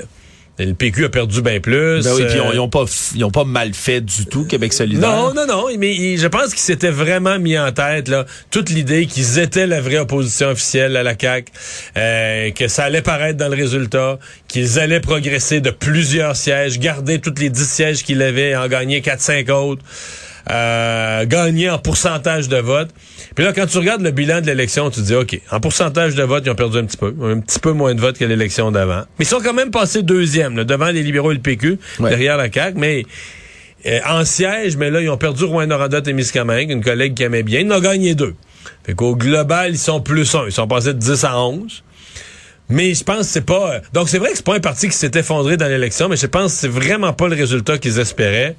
le 0.59 0.75
PQ 0.75 1.05
a 1.05 1.09
perdu 1.09 1.41
bien 1.41 1.61
plus. 1.61 2.03
Ben 2.03 2.13
oui, 2.17 2.25
puis 2.29 2.39
euh, 2.41 2.51
ils 2.53 2.59
ont 2.59 2.69
pas 2.69 2.83
f- 2.83 3.13
ils 3.15 3.23
ont 3.25 3.31
pas 3.31 3.45
mal 3.45 3.73
fait 3.75 4.01
du 4.01 4.27
tout, 4.27 4.45
Québec 4.45 4.73
solidaire. 4.73 5.09
non, 5.09 5.33
non, 5.33 5.47
non, 5.47 5.67
mais 5.79 6.17
je 6.17 6.27
pense 6.27 6.49
qu'ils 6.49 6.59
s'étaient 6.59 6.91
vraiment 6.91 7.39
mis 7.39 7.57
en 7.57 7.71
tête 7.71 8.09
là, 8.09 8.27
toute 8.51 8.69
l'idée 8.69 9.07
qu'ils 9.07 9.39
étaient 9.39 9.69
la 9.69 9.81
vraie 9.81 9.99
opposition 9.99 10.49
officielle 10.49 10.97
à 10.97 11.05
la 11.05 11.15
CAQ, 11.17 11.53
euh, 11.97 12.51
que 12.51 12.67
ça 12.67 12.85
allait 12.85 13.03
paraître 13.03 13.39
dans 13.39 13.49
le 13.49 13.55
résultat, 13.57 14.19
qu'ils 14.49 14.81
allaient 14.81 14.99
progresser 15.01 15.61
de 15.61 15.71
plusieurs 15.71 16.35
sièges, 16.35 16.81
garder 16.81 17.21
tous 17.21 17.35
les 17.39 17.51
10 17.51 17.65
sièges 17.71 18.03
qu'ils 18.03 18.21
avaient, 18.21 18.51
et 18.51 18.57
en 18.57 18.67
gagner 18.67 19.01
4-5 19.01 19.49
autres, 19.53 19.83
euh, 20.51 21.25
gagner 21.27 21.71
en 21.71 21.79
pourcentage 21.79 22.49
de 22.49 22.57
vote. 22.57 22.89
Puis 23.39 23.45
là, 23.45 23.53
quand 23.53 23.67
tu 23.67 23.79
regardes 23.79 24.03
le 24.03 24.11
bilan 24.11 24.41
de 24.41 24.47
l'élection, 24.47 24.91
tu 24.91 25.01
te 25.01 25.07
dis, 25.07 25.15
OK, 25.15 25.41
en 25.53 25.61
pourcentage 25.61 26.17
de 26.17 26.25
vote, 26.25 26.43
ils 26.45 26.51
ont 26.51 26.57
perdu 26.57 26.79
un 26.79 26.85
petit 26.87 26.97
peu, 26.97 27.15
un 27.23 27.39
petit 27.39 27.61
peu 27.61 27.71
moins 27.71 27.95
de 27.95 28.01
votes 28.01 28.19
que 28.19 28.25
l'élection 28.25 28.73
d'avant. 28.73 29.05
Mais 29.17 29.25
ils 29.25 29.29
sont 29.29 29.39
quand 29.41 29.53
même 29.55 29.71
passés 29.71 30.03
deuxième, 30.03 30.57
là, 30.57 30.65
devant 30.65 30.89
les 30.89 31.05
libéraux 31.05 31.31
et 31.31 31.35
le 31.37 31.41
PQ, 31.41 31.79
Ouais. 32.01 32.11
derrière 32.11 32.37
la 32.37 32.51
CAQ, 32.51 32.77
mais... 32.77 33.05
Euh, 33.87 34.01
en 34.09 34.25
siège, 34.25 34.77
mais 34.77 34.91
là, 34.91 35.01
ils 35.01 35.09
ont 35.09 35.17
perdu 35.17 35.45
Rouen-Noranda 35.45 36.01
et 36.05 36.13
Miscamingue, 36.13 36.73
une 36.73 36.83
collègue 36.83 37.15
qui 37.15 37.23
aimait 37.23 37.45
bien. 37.45 37.61
Ils 37.61 37.73
en 37.73 37.77
ont 37.77 37.81
gagné 37.81 38.17
deux. 38.17 38.35
Fait 38.85 38.95
qu'au 38.95 39.15
global, 39.15 39.71
ils 39.71 39.79
sont 39.79 40.01
plus 40.01 40.35
un. 40.35 40.47
Ils 40.47 40.53
sont 40.53 40.67
passés 40.67 40.95
de 40.95 40.99
10 40.99 41.23
à 41.23 41.39
11. 41.39 41.85
Mais 42.71 42.93
je 42.93 43.05
pense 43.05 43.19
que 43.19 43.25
c'est 43.27 43.47
pas... 43.47 43.75
euh, 43.75 43.81
Donc, 43.95 44.09
c'est 44.09 44.19
vrai 44.19 44.31
que 44.31 44.37
c'est 44.37 44.45
pas 44.45 44.57
un 44.57 44.61
parti 44.61 44.89
qui 44.89 44.97
s'est 44.97 45.13
effondré 45.15 45.57
dans 45.57 45.69
l'élection, 45.69 46.09
mais 46.09 46.17
je 46.17 46.27
pense 46.27 46.55
que 46.55 46.59
c'est 46.59 46.67
vraiment 46.69 47.13
pas 47.13 47.29
le 47.29 47.37
résultat 47.37 47.79
qu'ils 47.79 48.01
espéraient. 48.01 48.57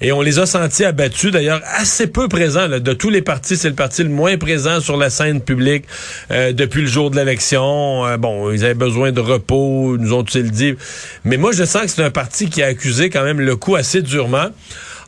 Et 0.00 0.12
on 0.12 0.22
les 0.22 0.38
a 0.38 0.46
sentis 0.46 0.84
abattus, 0.84 1.32
d'ailleurs, 1.32 1.60
assez 1.74 2.06
peu 2.06 2.28
présents. 2.28 2.68
De 2.68 2.92
tous 2.92 3.10
les 3.10 3.22
partis, 3.22 3.56
c'est 3.56 3.68
le 3.68 3.74
parti 3.74 4.04
le 4.04 4.10
moins 4.10 4.36
présent 4.36 4.80
sur 4.80 4.96
la 4.96 5.10
scène 5.10 5.40
publique 5.40 5.84
euh, 6.30 6.52
depuis 6.52 6.82
le 6.82 6.86
jour 6.86 7.10
de 7.10 7.16
l'élection. 7.16 8.06
Euh, 8.06 8.16
bon, 8.16 8.52
ils 8.52 8.64
avaient 8.64 8.74
besoin 8.74 9.10
de 9.10 9.20
repos, 9.20 9.96
nous 9.98 10.12
ont-ils 10.12 10.50
dit. 10.52 10.74
Mais 11.24 11.36
moi, 11.36 11.50
je 11.52 11.64
sens 11.64 11.82
que 11.82 11.88
c'est 11.88 12.04
un 12.04 12.10
parti 12.10 12.48
qui 12.48 12.62
a 12.62 12.66
accusé 12.66 13.10
quand 13.10 13.24
même 13.24 13.40
le 13.40 13.56
coup 13.56 13.74
assez 13.74 14.00
durement. 14.00 14.46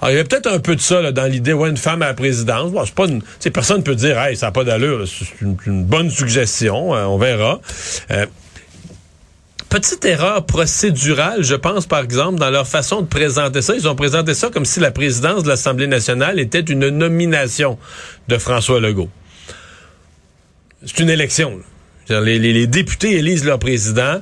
Alors, 0.00 0.10
il 0.10 0.12
y 0.12 0.18
avait 0.18 0.24
peut-être 0.24 0.48
un 0.48 0.58
peu 0.58 0.74
de 0.74 0.80
ça 0.80 1.12
dans 1.12 1.26
l'idée, 1.26 1.52
ouais, 1.52 1.70
une 1.70 1.76
femme 1.76 2.02
à 2.02 2.06
la 2.06 2.14
présidence. 2.14 2.72
Bon, 2.72 2.84
c'est 2.84 2.94
pas 2.94 3.06
une, 3.06 3.22
personne 3.52 3.84
peut 3.84 3.94
dire, 3.94 4.18
hey, 4.18 4.36
ça 4.36 4.46
n'a 4.46 4.52
pas 4.52 4.64
d'allure. 4.64 5.06
C'est 5.06 5.40
une, 5.40 5.84
bonne 5.84 6.10
suggestion. 6.10 6.96
euh, 6.96 7.04
on 7.04 7.18
verra. 7.18 7.60
Petite 9.70 10.04
erreur 10.04 10.44
procédurale, 10.46 11.44
je 11.44 11.54
pense, 11.54 11.86
par 11.86 12.00
exemple, 12.00 12.38
dans 12.40 12.50
leur 12.50 12.66
façon 12.66 13.02
de 13.02 13.06
présenter 13.06 13.62
ça. 13.62 13.74
Ils 13.76 13.86
ont 13.88 13.94
présenté 13.94 14.34
ça 14.34 14.50
comme 14.50 14.64
si 14.64 14.80
la 14.80 14.90
présidence 14.90 15.44
de 15.44 15.48
l'Assemblée 15.48 15.86
nationale 15.86 16.40
était 16.40 16.60
une 16.60 16.88
nomination 16.88 17.78
de 18.28 18.36
François 18.36 18.80
Legault. 18.80 19.08
C'est 20.84 20.98
une 20.98 21.10
élection. 21.10 21.60
là. 22.08 22.20
Les, 22.20 22.38
les- 22.40 22.52
les 22.52 22.66
députés 22.66 23.12
élisent 23.18 23.44
leur 23.44 23.60
président. 23.60 24.20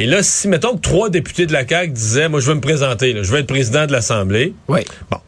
Et 0.00 0.06
là, 0.06 0.22
si, 0.24 0.48
mettons 0.48 0.74
que 0.76 0.80
trois 0.80 1.10
députés 1.10 1.46
de 1.46 1.52
la 1.52 1.66
CAQ 1.66 1.92
disaient, 1.92 2.28
moi, 2.28 2.40
je 2.40 2.46
veux 2.48 2.54
me 2.56 2.60
présenter, 2.60 3.12
là, 3.12 3.22
je 3.22 3.30
veux 3.30 3.38
être 3.38 3.46
président 3.46 3.86
de 3.86 3.92
l'Assemblée. 3.92 4.52
Oui. 4.66 4.80
Bon. 5.10 5.18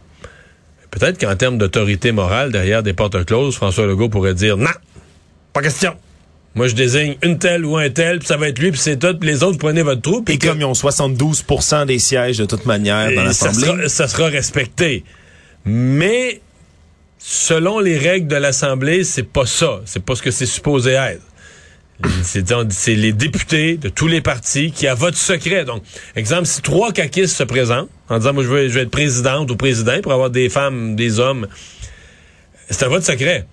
Peut-être 0.90 1.20
qu'en 1.20 1.36
termes 1.36 1.58
d'autorité 1.58 2.10
morale, 2.10 2.50
derrière 2.50 2.82
des 2.82 2.92
portes 2.92 3.24
closes, 3.24 3.54
François 3.54 3.86
Legault 3.86 4.08
pourrait 4.08 4.34
dire, 4.34 4.56
non, 4.56 4.70
pas 5.52 5.62
question. 5.62 5.94
Moi, 6.54 6.68
je 6.68 6.74
désigne 6.74 7.16
une 7.22 7.38
telle 7.38 7.64
ou 7.64 7.76
un 7.76 7.90
tel, 7.90 8.20
puis 8.20 8.28
ça 8.28 8.36
va 8.36 8.48
être 8.48 8.58
lui, 8.60 8.70
puis 8.70 8.80
c'est 8.80 8.98
tout, 8.98 9.18
puis 9.18 9.28
les 9.28 9.42
autres, 9.42 9.58
prenez 9.58 9.82
votre 9.82 10.02
trou. 10.02 10.24
Et 10.28 10.38
comme 10.38 10.60
ils 10.60 10.64
ont 10.64 10.72
72% 10.72 11.86
des 11.86 11.98
sièges 11.98 12.38
de 12.38 12.44
toute 12.44 12.64
manière 12.64 13.10
dans 13.10 13.32
ça 13.32 13.48
l'Assemblée. 13.48 13.66
sera, 13.66 13.88
ça 13.88 14.08
sera 14.08 14.26
respecté. 14.28 15.04
Mais 15.64 16.40
selon 17.18 17.80
les 17.80 17.98
règles 17.98 18.28
de 18.28 18.36
l'Assemblée, 18.36 19.02
c'est 19.02 19.24
pas 19.24 19.46
ça. 19.46 19.80
C'est 19.84 20.04
pas 20.04 20.14
ce 20.14 20.22
que 20.22 20.30
c'est 20.30 20.46
supposé 20.46 20.92
être. 20.92 21.22
C'est 22.22 22.52
c'est 22.70 22.94
les 22.94 23.12
députés 23.12 23.76
de 23.76 23.88
tous 23.88 24.08
les 24.08 24.20
partis 24.20 24.72
qui, 24.72 24.86
à 24.88 24.94
vote 24.94 25.14
secret, 25.14 25.64
donc, 25.64 25.82
exemple, 26.16 26.46
si 26.46 26.60
trois 26.60 26.92
caquistes 26.92 27.36
se 27.36 27.44
présentent 27.44 27.88
en 28.08 28.18
disant, 28.18 28.32
moi, 28.32 28.42
je 28.42 28.48
veux, 28.48 28.68
je 28.68 28.74
veux 28.74 28.82
être 28.82 28.90
présidente 28.90 29.50
ou 29.50 29.56
président 29.56 30.00
pour 30.02 30.12
avoir 30.12 30.30
des 30.30 30.48
femmes, 30.48 30.96
des 30.96 31.20
hommes, 31.20 31.46
c'est 32.68 32.84
un 32.84 32.88
vote 32.88 33.04
secret. 33.04 33.46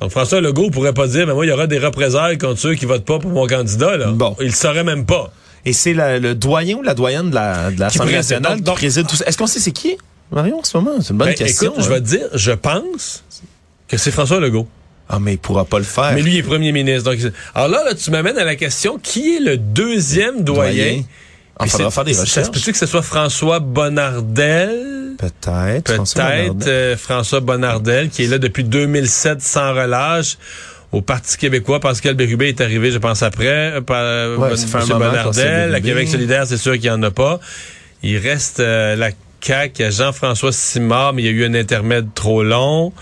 Donc, 0.00 0.10
François 0.10 0.40
Legault 0.40 0.70
pourrait 0.70 0.92
pas 0.94 1.06
dire, 1.08 1.26
mais 1.26 1.34
moi, 1.34 1.44
il 1.44 1.48
y 1.48 1.52
aura 1.52 1.66
des 1.66 1.78
représailles 1.78 2.38
contre 2.38 2.60
ceux 2.60 2.74
qui 2.74 2.86
votent 2.86 3.04
pas 3.04 3.18
pour 3.18 3.30
mon 3.30 3.46
candidat, 3.46 3.96
là. 3.96 4.06
Bon. 4.12 4.36
Il 4.40 4.46
le 4.46 4.52
saurait 4.52 4.84
même 4.84 5.04
pas. 5.06 5.32
Et 5.64 5.72
c'est 5.72 5.92
le 5.92 6.34
doyen 6.34 6.76
ou 6.76 6.82
la 6.82 6.94
doyenne 6.94 7.30
de 7.30 7.34
la- 7.34 7.70
de 7.72 7.80
l'Assemblée 7.80 8.12
nationale 8.14 8.60
Donc- 8.60 8.76
qui 8.76 8.82
préside 8.82 9.06
tout 9.06 9.16
ça. 9.16 9.24
Est-ce 9.26 9.36
qu'on 9.36 9.46
sait 9.48 9.58
c'est 9.58 9.72
qui, 9.72 9.96
Marion, 10.30 10.60
en 10.60 10.64
ce 10.64 10.76
moment? 10.76 10.92
C'est 11.00 11.10
une 11.10 11.18
bonne 11.18 11.28
Ben, 11.28 11.34
question. 11.34 11.72
écoute, 11.72 11.82
je 11.84 11.88
hein. 11.90 11.94
vais 11.94 12.00
te 12.00 12.06
dire, 12.06 12.26
je 12.32 12.52
pense 12.52 13.24
que 13.88 13.96
c'est 13.96 14.10
François 14.12 14.38
Legault. 14.40 14.68
Ah, 15.10 15.18
mais 15.20 15.32
il 15.34 15.38
pourra 15.38 15.64
pas 15.64 15.78
le 15.78 15.84
faire. 15.84 16.12
Mais 16.14 16.20
lui 16.22 16.34
il 16.34 16.38
est 16.38 16.42
premier 16.42 16.70
ministre. 16.70 17.10
Donc, 17.10 17.18
alors 17.54 17.68
là, 17.68 17.82
là, 17.84 17.94
tu 17.94 18.10
m'amènes 18.10 18.36
à 18.38 18.44
la 18.44 18.56
question, 18.56 18.98
qui 19.02 19.36
est 19.36 19.40
le 19.40 19.56
deuxième 19.56 20.42
doyen? 20.44 20.72
Doyen. 20.74 21.02
Ah, 21.58 21.64
Puis 21.64 21.70
faudra 21.70 21.90
faire 21.90 22.04
des 22.04 22.16
recherches. 22.16 22.50
peut-tu 22.50 22.72
que 22.72 22.78
ce 22.78 22.86
soit 22.86 23.02
François 23.02 23.58
Bonnardel? 23.58 25.14
Peut-être. 25.18 25.84
Peut-être 25.84 26.66
euh, 26.68 26.96
François 26.96 27.40
Bonnardel, 27.40 28.08
qui 28.10 28.24
est 28.24 28.28
là 28.28 28.38
depuis 28.38 28.64
2007 28.64 29.42
sans 29.42 29.72
relâche. 29.74 30.36
Au 30.92 31.02
Parti 31.02 31.36
québécois, 31.36 31.80
Pascal 31.80 32.14
Bérubé 32.14 32.48
est 32.48 32.60
arrivé, 32.60 32.90
je 32.90 32.98
pense, 32.98 33.22
après. 33.22 33.46
euh, 33.76 33.80
par, 33.80 33.98
euh, 34.00 34.36
Ouais, 34.36 34.50
Bon- 34.50 34.56
ça 34.56 34.66
fait 34.66 34.76
un 34.76 34.80
Monsieur 34.80 34.94
moment, 34.94 35.10
Bonnardel. 35.10 35.70
La. 35.70 35.80
Québec 35.80 36.08
solidaire, 36.08 36.46
c'est 36.46 36.56
sûr 36.56 36.72
qu'il 36.74 36.82
n'y 36.82 36.90
en 36.90 37.02
a 37.02 37.10
pas. 37.10 37.40
Il 38.02 38.16
reste 38.18 38.60
euh, 38.60 38.94
la 38.96 39.10
CAQ, 39.40 39.72
il 39.78 39.82
y 39.82 39.84
a 39.86 39.90
Jean-François 39.90 40.52
Simard, 40.52 41.12
mais 41.12 41.22
il 41.22 41.26
y 41.26 41.28
a 41.28 41.32
eu 41.32 41.44
un 41.44 41.54
intermède 41.54 42.08
trop 42.14 42.42
long. 42.42 42.92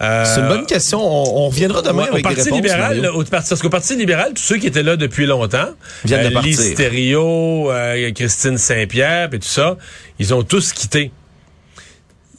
Euh, 0.00 0.24
C'est 0.24 0.40
une 0.40 0.48
bonne 0.48 0.66
question. 0.66 0.98
On, 1.00 1.44
on 1.44 1.48
reviendra 1.48 1.82
demain 1.82 2.04
Ouais, 2.04 2.08
avec 2.08 2.14
au 2.14 2.16
des 2.16 2.22
Parti 2.34 2.40
réponses, 2.42 2.56
libéral, 2.56 3.00
là, 3.00 3.12
au 3.14 3.24
parce 3.24 3.60
qu'au 3.60 3.68
Parti 3.68 3.96
libéral, 3.96 4.32
tous 4.34 4.42
ceux 4.42 4.56
qui 4.56 4.66
étaient 4.66 4.82
là 4.82 4.96
depuis 4.96 5.26
longtemps, 5.26 5.68
euh, 6.10 6.28
de 6.28 6.32
partir. 6.32 6.74
Thériault, 6.74 7.70
euh, 7.70 8.10
Christine 8.12 8.56
Saint-Pierre, 8.56 9.28
et 9.32 9.38
tout 9.38 9.48
ça, 9.48 9.76
ils 10.18 10.32
ont 10.32 10.42
tous 10.42 10.72
quitté. 10.72 11.10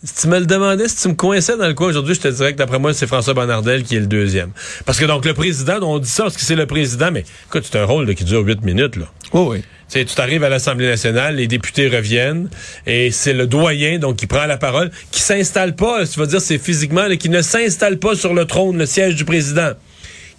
Si 0.03 0.15
tu 0.15 0.27
me 0.29 0.39
le 0.39 0.47
demandais, 0.47 0.87
si 0.87 0.95
tu 0.99 1.09
me 1.09 1.13
coinçais 1.13 1.55
dans 1.57 1.67
le 1.67 1.75
coin 1.75 1.89
aujourd'hui, 1.89 2.15
je 2.15 2.21
te 2.21 2.27
dirais 2.27 2.53
que 2.53 2.57
d'après 2.57 2.79
moi, 2.79 2.91
c'est 2.91 3.05
François 3.05 3.35
Bonnardel 3.35 3.83
qui 3.83 3.95
est 3.95 3.99
le 3.99 4.07
deuxième. 4.07 4.49
Parce 4.83 4.99
que 4.99 5.05
donc 5.05 5.25
le 5.25 5.35
président, 5.35 5.77
on 5.83 5.99
dit 5.99 6.09
ça 6.09 6.23
parce 6.23 6.35
que 6.35 6.41
c'est 6.41 6.55
le 6.55 6.65
président, 6.65 7.11
mais 7.11 7.23
écoute, 7.47 7.67
c'est 7.71 7.77
un 7.77 7.85
rôle 7.85 8.07
là, 8.07 8.15
qui 8.15 8.23
dure 8.23 8.41
huit 8.41 8.63
minutes. 8.63 8.95
Là. 8.95 9.05
Oui, 9.33 9.41
oui. 9.47 9.63
Tu 9.91 10.15
t'arrives 10.15 10.43
à 10.43 10.49
l'Assemblée 10.49 10.87
nationale, 10.87 11.35
les 11.35 11.45
députés 11.45 11.87
reviennent, 11.87 12.49
et 12.87 13.11
c'est 13.11 13.33
le 13.33 13.45
doyen 13.45 13.99
donc 13.99 14.15
qui 14.15 14.25
prend 14.25 14.47
la 14.47 14.57
parole, 14.57 14.89
qui 15.11 15.21
s'installe 15.21 15.75
pas, 15.75 16.07
tu 16.07 16.17
vas 16.17 16.25
dire 16.25 16.41
c'est 16.41 16.57
physiquement, 16.57 17.05
là, 17.07 17.15
qui 17.15 17.29
ne 17.29 17.43
s'installe 17.43 17.99
pas 17.99 18.15
sur 18.15 18.33
le 18.33 18.45
trône, 18.45 18.79
le 18.79 18.87
siège 18.87 19.15
du 19.15 19.25
président, 19.25 19.73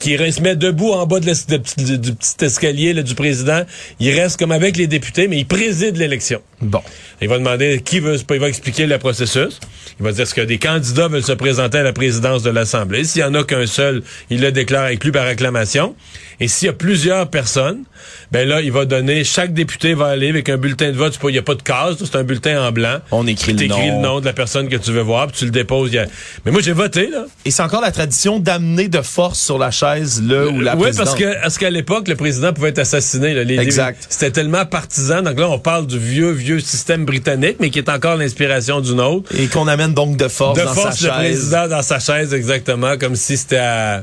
qui 0.02 0.16
se 0.32 0.40
met 0.42 0.56
debout 0.56 0.90
en 0.92 1.06
bas 1.06 1.21
de 1.21 1.26
la- 1.26 1.32
de 1.35 1.56
petit- 1.62 1.85
du, 1.85 1.99
du 1.99 2.12
petit 2.14 2.44
escalier 2.44 2.92
là, 2.92 3.02
du 3.02 3.14
président. 3.14 3.62
Il 4.00 4.11
reste 4.18 4.38
comme 4.38 4.52
avec 4.52 4.76
les 4.76 4.87
députés, 4.87 5.28
mais 5.28 5.38
il 5.38 5.47
préside 5.47 5.97
l'élection. 5.97 6.40
Bon. 6.61 6.80
Il 7.21 7.28
va 7.28 7.38
demander 7.38 7.80
qui 7.85 8.00
veut, 8.00 8.16
il 8.30 8.40
va 8.40 8.49
expliquer 8.49 8.87
le 8.87 8.99
processus. 8.99 9.61
Il 10.00 10.04
va 10.04 10.12
dire 10.12 10.26
ce 10.26 10.35
que 10.35 10.40
des 10.40 10.59
candidats 10.59 11.09
veulent 11.09 11.23
se 11.23 11.32
présenter 11.32 11.78
à 11.78 11.82
la 11.82 11.92
présidence 11.92 12.42
de 12.42 12.50
l'Assemblée. 12.50 13.04
S'il 13.04 13.21
y 13.21 13.25
en 13.25 13.35
a 13.35 13.44
qu'un 13.44 13.66
seul, 13.66 14.02
il 14.30 14.40
le 14.40 14.50
déclare 14.50 14.87
inclus 14.87 15.12
par 15.12 15.26
acclamation. 15.26 15.94
Et 16.41 16.49
s'il 16.49 16.67
y 16.67 16.69
a 16.69 16.73
plusieurs 16.73 17.29
personnes, 17.29 17.85
ben 18.33 18.49
là, 18.49 18.61
il 18.61 18.73
va 18.73 18.85
donner, 18.85 19.25
chaque 19.25 19.53
député 19.55 19.95
va 19.95 20.07
aller 20.07 20.29
avec 20.29 20.49
un 20.49 20.57
bulletin 20.57 20.91
de 20.91 20.97
vote. 20.97 21.19
Il 21.25 21.29
n'y 21.33 21.39
a 21.39 21.43
pas 21.43 21.55
de 21.55 21.62
case, 21.62 21.97
c'est 21.99 22.17
un 22.17 22.25
bulletin 22.25 22.67
en 22.67 22.73
blanc. 22.73 22.99
On 23.11 23.27
écrit 23.27 23.53
le 23.53 23.67
nom. 23.67 23.79
le 23.79 24.03
nom 24.03 24.21
de 24.21 24.25
la 24.25 24.33
personne 24.33 24.69
que 24.69 24.77
tu 24.77 24.91
veux 24.93 25.03
voir, 25.03 25.29
puis 25.29 25.37
tu 25.39 25.45
le 25.45 25.51
déposes. 25.51 25.95
a- 25.97 26.07
Mais 26.45 26.51
moi, 26.53 26.61
j'ai 26.62 26.73
voté, 26.73 27.09
là. 27.09 27.25
Et 27.45 27.51
c'est 27.51 27.62
encore 27.62 27.81
la 27.81 27.93
tradition 27.93 28.39
d'amener 28.39 28.89
de 28.89 29.03
force 29.03 29.39
sur 29.41 29.59
la 29.59 29.71
chaise 29.71 30.23
le 30.27 30.49
ou 30.49 30.61
la 30.61 30.75
oui, 30.75 30.83
présidente. 30.83 31.07
parce 31.07 31.19
que 31.19 31.43
parce 31.43 31.59
qu'à 31.59 31.71
l'époque, 31.71 32.09
le 32.09 32.17
président 32.17 32.53
pouvait 32.53 32.71
être 32.71 32.79
assassiné. 32.81 33.35
Là, 33.35 33.45
Les- 33.45 33.59
Exact. 33.59 34.07
C'était 34.09 34.31
tellement 34.31 34.65
partisan. 34.67 35.23
Donc 35.23 35.39
là, 35.39 35.49
on 35.49 35.59
parle 35.59 35.87
du 35.87 35.99
vieux, 35.99 36.31
vieux 36.31 36.61
système 36.61 37.05
britannique, 37.05 37.57
mais 37.61 37.71
qui 37.71 37.79
est 37.79 37.89
encore 37.89 38.17
l'inspiration 38.17 38.81
d'une 38.81 39.01
autre. 39.01 39.31
Et 39.39 39.47
qu'on 39.49 39.69
amène 39.69 39.95
donc 39.95 40.17
de 40.17 40.29
force 40.29 40.59
de 40.59 40.65
dans 40.65 40.73
force 40.75 40.99
sa 40.99 41.07
le 41.09 41.12
chaise. 41.12 41.19
président 41.37 41.69
dans 41.69 41.83
sa 41.83 41.99
chaise 42.01 42.33
exactement 42.35 42.97
comme 42.99 43.15
si 43.17 43.37
c'était 43.37 43.57
à... 43.59 44.03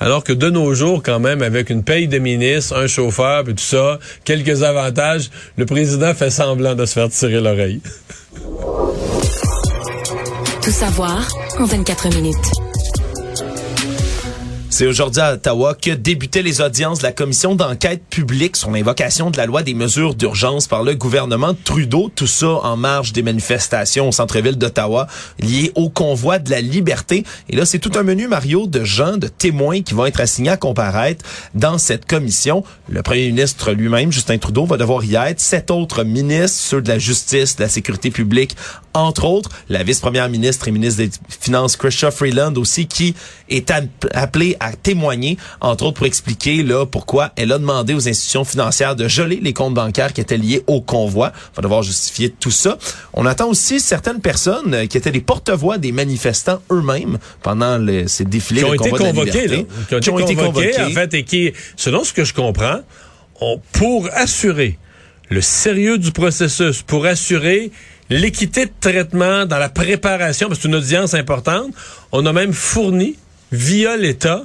alors 0.00 0.24
que 0.24 0.32
de 0.32 0.50
nos 0.50 0.74
jours 0.74 1.02
quand 1.02 1.20
même 1.20 1.42
avec 1.42 1.70
une 1.70 1.82
paye 1.82 2.08
de 2.08 2.18
ministre, 2.18 2.76
un 2.76 2.86
chauffeur 2.86 3.48
et 3.48 3.54
tout 3.54 3.62
ça, 3.62 3.98
quelques 4.24 4.62
avantages, 4.62 5.30
le 5.56 5.66
président 5.66 6.14
fait 6.14 6.30
semblant 6.30 6.74
de 6.74 6.86
se 6.86 6.94
faire 6.94 7.08
tirer 7.08 7.40
l'oreille. 7.40 7.80
Tout 10.62 10.70
savoir 10.70 11.28
en 11.58 11.64
24 11.64 12.08
minutes. 12.16 12.63
C'est 14.76 14.88
aujourd'hui 14.88 15.20
à 15.20 15.34
Ottawa 15.34 15.76
que 15.80 15.92
débutaient 15.92 16.42
les 16.42 16.60
audiences 16.60 16.98
de 16.98 17.04
la 17.04 17.12
commission 17.12 17.54
d'enquête 17.54 18.02
publique 18.10 18.56
sur 18.56 18.72
l'invocation 18.72 19.30
de 19.30 19.36
la 19.36 19.46
loi 19.46 19.62
des 19.62 19.72
mesures 19.72 20.16
d'urgence 20.16 20.66
par 20.66 20.82
le 20.82 20.96
gouvernement 20.96 21.54
Trudeau. 21.54 22.10
Tout 22.12 22.26
ça 22.26 22.48
en 22.48 22.76
marge 22.76 23.12
des 23.12 23.22
manifestations 23.22 24.08
au 24.08 24.10
centre-ville 24.10 24.58
d'Ottawa 24.58 25.06
liées 25.38 25.70
au 25.76 25.90
convoi 25.90 26.40
de 26.40 26.50
la 26.50 26.60
liberté. 26.60 27.22
Et 27.48 27.54
là, 27.54 27.66
c'est 27.66 27.78
tout 27.78 27.92
un 27.94 28.02
menu, 28.02 28.26
Mario, 28.26 28.66
de 28.66 28.82
gens, 28.82 29.16
de 29.16 29.28
témoins 29.28 29.80
qui 29.80 29.94
vont 29.94 30.06
être 30.06 30.18
assignés 30.18 30.50
à 30.50 30.56
comparaître 30.56 31.24
dans 31.54 31.78
cette 31.78 32.04
commission. 32.04 32.64
Le 32.88 33.00
premier 33.02 33.28
ministre 33.28 33.70
lui-même, 33.70 34.10
Justin 34.10 34.38
Trudeau, 34.38 34.64
va 34.66 34.76
devoir 34.76 35.04
y 35.04 35.14
être. 35.14 35.38
Sept 35.38 35.70
autres 35.70 36.02
ministres, 36.02 36.58
ceux 36.58 36.82
de 36.82 36.88
la 36.88 36.98
justice, 36.98 37.54
de 37.54 37.62
la 37.62 37.68
sécurité 37.68 38.10
publique, 38.10 38.56
entre 38.92 39.24
autres. 39.24 39.50
La 39.68 39.84
vice-première 39.84 40.28
ministre 40.28 40.66
et 40.66 40.72
ministre 40.72 41.00
des 41.00 41.10
Finances, 41.28 41.76
Chrystia 41.76 42.10
Freeland 42.10 42.54
aussi, 42.56 42.88
qui 42.88 43.14
est 43.48 43.70
app- 43.70 44.08
appelée 44.12 44.56
témoigner, 44.72 45.36
entre 45.60 45.84
autres 45.84 45.96
pour 45.96 46.06
expliquer 46.06 46.62
là 46.62 46.86
pourquoi 46.86 47.32
elle 47.36 47.52
a 47.52 47.58
demandé 47.58 47.94
aux 47.94 48.08
institutions 48.08 48.44
financières 48.44 48.96
de 48.96 49.08
geler 49.08 49.40
les 49.42 49.52
comptes 49.52 49.74
bancaires 49.74 50.12
qui 50.12 50.20
étaient 50.20 50.36
liés 50.36 50.62
au 50.66 50.80
convoi. 50.80 51.32
Il 51.52 51.56
va 51.56 51.62
devoir 51.62 51.82
justifier 51.82 52.30
tout 52.30 52.50
ça. 52.50 52.78
On 53.12 53.26
attend 53.26 53.48
aussi 53.48 53.80
certaines 53.80 54.20
personnes 54.20 54.74
euh, 54.74 54.86
qui 54.86 54.96
étaient 54.96 55.10
les 55.10 55.20
porte-voix 55.20 55.78
des 55.78 55.92
manifestants 55.92 56.60
eux-mêmes 56.70 57.18
pendant 57.42 57.78
ces 58.06 58.24
défilés 58.24 58.62
Qui 58.62 58.66
ont 58.66 58.74
été 58.74 58.90
convoqués, 58.90 59.48
là. 59.48 59.56
liberté. 59.56 60.00
Qui 60.00 60.10
ont 60.10 60.18
été 60.18 60.34
convoqués, 60.34 60.82
en 60.82 60.90
fait, 60.90 61.14
et 61.14 61.24
qui, 61.24 61.52
selon 61.76 62.04
ce 62.04 62.12
que 62.12 62.24
je 62.24 62.34
comprends, 62.34 62.80
ont, 63.40 63.60
pour 63.72 64.08
assurer 64.12 64.78
le 65.30 65.40
sérieux 65.40 65.98
du 65.98 66.12
processus, 66.12 66.82
pour 66.82 67.06
assurer 67.06 67.70
l'équité 68.10 68.66
de 68.66 68.72
traitement 68.80 69.46
dans 69.46 69.58
la 69.58 69.68
préparation, 69.68 70.48
parce 70.48 70.58
que 70.58 70.62
c'est 70.62 70.68
une 70.68 70.74
audience 70.74 71.14
importante, 71.14 71.72
on 72.12 72.26
a 72.26 72.32
même 72.32 72.52
fourni, 72.52 73.16
via 73.52 73.96
l'État, 73.96 74.44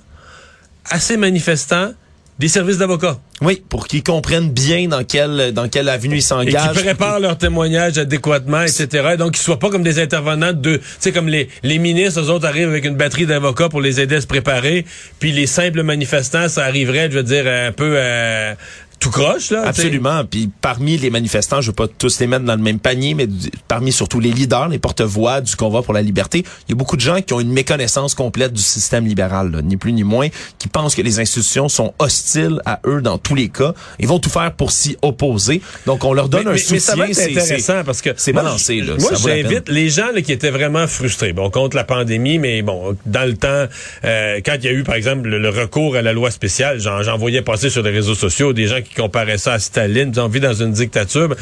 à 0.89 0.99
ces 0.99 1.17
manifestants, 1.17 1.91
des 2.39 2.47
services 2.47 2.77
d'avocats. 2.77 3.19
Oui, 3.41 3.61
pour 3.67 3.85
qu'ils 3.85 4.01
comprennent 4.03 4.49
bien 4.49 4.87
dans 4.87 5.03
quelle 5.03 5.51
dans 5.53 5.67
quelle 5.67 5.89
avenue 5.89 6.15
ils 6.15 6.17
Et 6.19 6.21
s'engagent. 6.21 6.71
qui 6.77 6.83
préparent 6.83 7.19
leur 7.19 7.37
témoignage 7.37 7.97
adéquatement, 7.97 8.61
etc. 8.61 9.15
Donc, 9.17 9.33
qu'ils 9.33 9.41
soient 9.43 9.59
pas 9.59 9.69
comme 9.69 9.83
des 9.83 9.99
intervenants 9.99 10.53
de... 10.53 10.77
Tu 10.77 10.83
sais, 10.99 11.11
comme 11.11 11.27
les, 11.27 11.49
les 11.63 11.79
ministres, 11.79 12.21
eux 12.21 12.29
autres 12.29 12.47
arrivent 12.47 12.69
avec 12.69 12.85
une 12.85 12.95
batterie 12.95 13.25
d'avocats 13.25 13.67
pour 13.67 13.81
les 13.81 13.99
aider 13.99 14.15
à 14.15 14.21
se 14.21 14.27
préparer, 14.27 14.85
puis 15.19 15.33
les 15.33 15.47
simples 15.47 15.83
manifestants, 15.83 16.47
ça 16.47 16.63
arriverait, 16.63 17.09
je 17.11 17.17
veux 17.17 17.23
dire, 17.23 17.45
un 17.45 17.73
peu... 17.73 17.93
euh, 17.97 18.53
tout 18.99 19.09
croche, 19.11 19.51
là. 19.51 19.63
Absolument. 19.65 20.23
Puis 20.25 20.49
parmi 20.61 20.97
les 20.97 21.09
manifestants, 21.09 21.61
je 21.61 21.67
veux 21.67 21.73
pas 21.75 21.87
tous 21.87 22.19
les 22.19 22.27
mettre 22.27 22.45
dans 22.45 22.55
le 22.55 22.61
même 22.61 22.79
panier, 22.79 23.13
mais 23.13 23.27
parmi 23.67 23.91
surtout 23.91 24.19
les 24.19 24.31
leaders, 24.31 24.67
les 24.69 24.79
porte-voix 24.79 25.41
du 25.41 25.55
convoi 25.55 25.83
pour 25.83 25.93
la 25.93 26.01
liberté, 26.01 26.39
il 26.67 26.71
y 26.71 26.73
a 26.73 26.75
beaucoup 26.75 26.95
de 26.95 27.01
gens 27.01 27.21
qui 27.21 27.33
ont 27.33 27.39
une 27.39 27.51
méconnaissance 27.51 28.13
complète 28.15 28.53
du 28.53 28.61
système 28.61 29.05
libéral, 29.05 29.51
là, 29.51 29.61
ni 29.61 29.77
plus 29.77 29.93
ni 29.93 30.03
moins, 30.03 30.27
qui 30.57 30.67
pensent 30.67 30.95
que 30.95 31.01
les 31.01 31.19
institutions 31.19 31.69
sont 31.69 31.93
hostiles 31.99 32.61
à 32.65 32.79
eux 32.85 33.01
dans 33.01 33.17
tous 33.17 33.35
les 33.35 33.49
cas. 33.49 33.73
Ils 33.99 34.07
vont 34.07 34.19
tout 34.19 34.29
faire 34.29 34.51
pour 34.53 34.71
s'y 34.71 34.97
opposer. 35.01 35.61
Donc 35.85 36.03
on 36.03 36.13
leur 36.13 36.29
donne 36.29 36.43
mais, 36.43 36.49
un 36.49 36.53
mais- 36.53 36.57
soutien. 36.59 36.75
mais 36.75 36.79
ça 36.81 36.95
va 36.95 37.07
être 37.07 37.15
c'est- 37.15 37.39
intéressant 37.39 37.83
parce 37.85 38.01
que 38.01 38.09
c'est 38.17 38.33
balancé, 38.33 38.81
là. 38.81 38.93
Moi, 38.99 39.11
j'invite 39.15 39.69
les 39.69 39.89
gens 39.89 40.11
là, 40.13 40.21
qui 40.21 40.31
étaient 40.31 40.49
vraiment 40.51 40.87
frustrés. 40.87 41.33
Bon, 41.33 41.49
contre 41.49 41.75
la 41.75 41.83
pandémie, 41.83 42.37
mais 42.37 42.61
bon, 42.61 42.97
dans 43.05 43.25
le 43.25 43.35
temps, 43.37 43.65
euh, 44.03 44.39
quand 44.45 44.55
il 44.59 44.65
y 44.65 44.67
a 44.67 44.71
eu, 44.71 44.83
par 44.83 44.95
exemple, 44.95 45.27
le, 45.29 45.39
le 45.39 45.49
recours 45.49 45.95
à 45.95 46.01
la 46.01 46.13
loi 46.13 46.31
spéciale, 46.31 46.79
j'en 46.79 47.01
j'en 47.03 47.17
voyais 47.17 47.41
passer 47.41 47.69
sur 47.69 47.81
les 47.83 47.91
réseaux 47.91 48.15
sociaux 48.15 48.53
des 48.53 48.67
gens 48.67 48.81
qui 48.81 48.88
comparaient 48.95 49.37
ça 49.37 49.53
à 49.53 49.59
Staline, 49.59 50.13
on 50.17 50.27
vit 50.27 50.39
dans 50.39 50.53
une 50.53 50.71
dictature. 50.71 51.35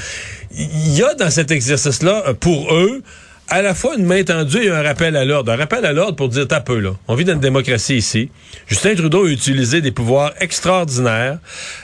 Il 0.56 0.96
y 0.96 1.04
a 1.04 1.14
dans 1.14 1.30
cet 1.30 1.52
exercice-là, 1.52 2.34
pour 2.40 2.74
eux, 2.74 3.02
à 3.50 3.62
la 3.62 3.74
fois 3.74 3.96
une 3.98 4.06
main 4.06 4.24
tendue 4.24 4.66
et 4.66 4.70
un 4.70 4.82
rappel 4.82 5.16
à 5.16 5.24
l'ordre. 5.24 5.54
Un 5.54 5.56
rappel 5.56 5.86
à 5.86 5.94
l'ordre 5.94 6.18
pour 6.18 6.28
dire, 6.28 6.46
t'as 6.48 6.60
peu, 6.60 6.80
là. 6.80 6.92
On 7.08 7.16
vit 7.16 7.24
dans 7.24 7.32
une 7.32 7.40
démocratie 7.40 7.96
ici. 7.96 8.30
Justin 8.68 8.94
Trudeau 8.96 9.26
a 9.26 9.30
utilisé 9.30 9.80
des 9.80 9.92
pouvoirs 9.92 10.34
extraordinaires. 10.42 11.40